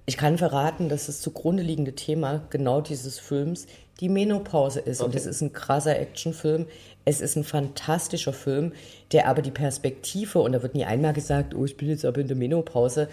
[0.06, 3.66] Ich kann verraten, dass das zugrunde liegende Thema genau dieses Films
[3.98, 5.00] die Menopause ist.
[5.00, 5.16] Und Okay.
[5.18, 6.66] es ist ein krasser Actionfilm.
[7.04, 8.72] Es ist ein fantastischer Film,
[9.10, 12.20] der aber die Perspektive, und da wird nie einmal gesagt, oh, ich bin jetzt aber
[12.20, 13.08] in der Menopause,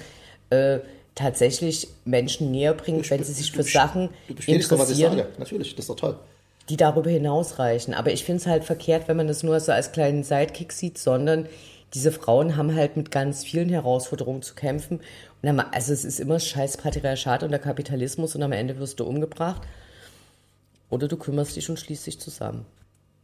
[0.50, 0.80] äh,
[1.16, 5.28] tatsächlich Menschen näher bringt, wenn sie sich für Sachen doch, interessieren, sage.
[5.38, 6.20] Natürlich, das ist doch toll.
[6.70, 7.94] die darüber hinausreichen.
[7.94, 10.98] Aber ich finde es halt verkehrt, wenn man das nur so als kleinen Sidekick sieht,
[10.98, 11.48] sondern
[11.94, 15.00] diese Frauen haben halt mit ganz vielen Herausforderungen zu kämpfen.
[15.42, 19.00] Und am- also es ist immer scheiß Patriarchat und der Kapitalismus und am Ende wirst
[19.00, 19.62] du umgebracht.
[20.90, 22.66] Oder du kümmerst dich und schließt dich zusammen.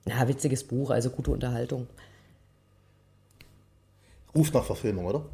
[0.08, 1.88] Ja, witziges Buch, also gute Unterhaltung.
[4.36, 5.26] Ruft nach Verfilmung, oder?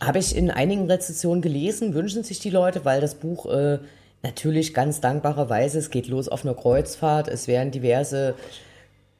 [0.00, 3.78] Habe ich in einigen Rezensionen gelesen, wünschen sich die Leute, weil das Buch äh,
[4.22, 8.34] natürlich ganz dankbarerweise, es geht los auf einer Kreuzfahrt, es werden diverse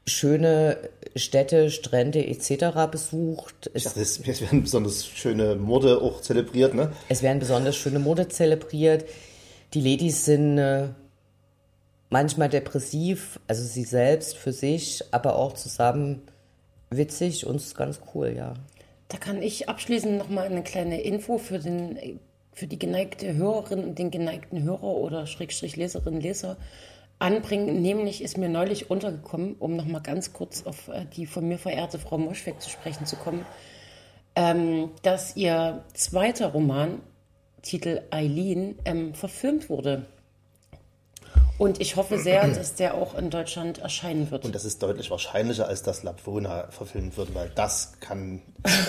[0.07, 0.77] schöne
[1.17, 2.91] Städte, Strände etc.
[2.91, 3.71] besucht.
[3.73, 6.93] Ich Es, dachte, es es werden besonders schöne Morde auch zelebriert, ne?
[7.09, 9.05] es werden besonders schöne Mode zelebriert.
[9.73, 10.89] Die Ladies sind äh,
[12.11, 16.23] manchmal depressiv, also sie selbst für sich, aber auch zusammen
[16.91, 18.55] witzig und es ist ganz cool, ja.
[19.09, 22.21] Da kann ich abschließend nochmal eine kleine Info für, den,
[22.53, 26.57] für die geneigte Hörerin und den geneigten Hörer oder Schrägstrich Leserin, Leser
[27.19, 27.83] anbringen.
[27.83, 31.99] Nämlich ist mir neulich untergekommen, um nochmal ganz kurz auf äh, die von mir verehrte
[31.99, 33.45] Frau Moschweg zu sprechen zu kommen,
[34.37, 37.01] ähm, dass ihr zweiter Roman,
[37.63, 40.07] Titel Eileen, ähm, verfilmt wurde.
[41.57, 44.45] Und ich hoffe sehr, dass der auch in Deutschland erscheinen wird.
[44.45, 48.43] Und das ist deutlich wahrscheinlicher, als dass Labvona verfilmt wird, weil das kann,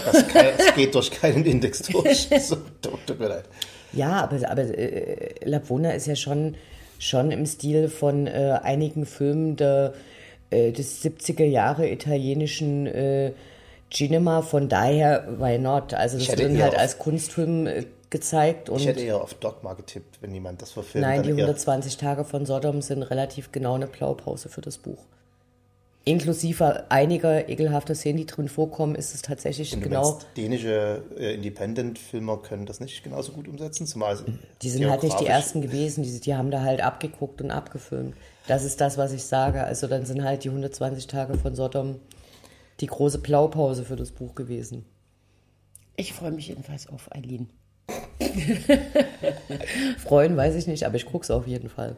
[0.06, 2.28] das, kann, das geht durch keinen Index durch.
[2.42, 3.46] So, tut mir leid.
[3.94, 6.56] Ja, aber, aber äh, Labvona ist ja schon,
[6.98, 9.94] schon im Stil von äh, einigen Filmen der,
[10.50, 13.32] äh, des 70er Jahre italienischen äh,
[13.94, 14.42] Cinema.
[14.42, 15.94] Von daher, why not?
[15.94, 18.70] Also das eher halt auf- als Kunstfilm äh, gezeigt.
[18.70, 21.06] Und Ich hätte eher auf Dogma getippt, wenn jemand das verfilmt.
[21.08, 24.78] nein, die dann eher- 120 Tage von Sodom sind relativ genau eine Blaupause für das
[24.78, 25.04] Buch.
[26.08, 30.12] Inklusive einiger ekelhafter Szenen, die drin vorkommen, ist es tatsächlich Und du genau...
[30.12, 34.16] meinst, dänische äh, Independent-Filmer können das nicht genauso gut umsetzen, zumal
[34.62, 38.16] Die sind halt nicht die ersten gewesen, die, die haben da halt abgeguckt und abgefilmt.
[38.48, 39.64] Das ist das, was ich sage.
[39.64, 42.00] Also dann sind halt die 120 Tage von Sodom
[42.82, 44.86] die große Blaupause für das Buch gewesen.
[45.96, 47.50] Ich freue mich jedenfalls auf Eileen.
[49.98, 51.96] Freuen weiß ich nicht, aber ich guck's auf jeden Fall.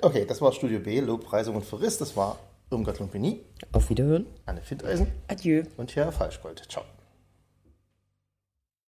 [0.00, 1.98] Okay, das war Studio B, Lobpreisung und Verriss.
[1.98, 2.38] Das war
[2.70, 3.40] Irmgard Lumpini,
[3.72, 4.26] Auf Wiederhören.
[4.46, 5.64] Anne Findeisen Adieu.
[5.76, 6.62] und Herr Falschgold.
[6.70, 6.84] Ciao.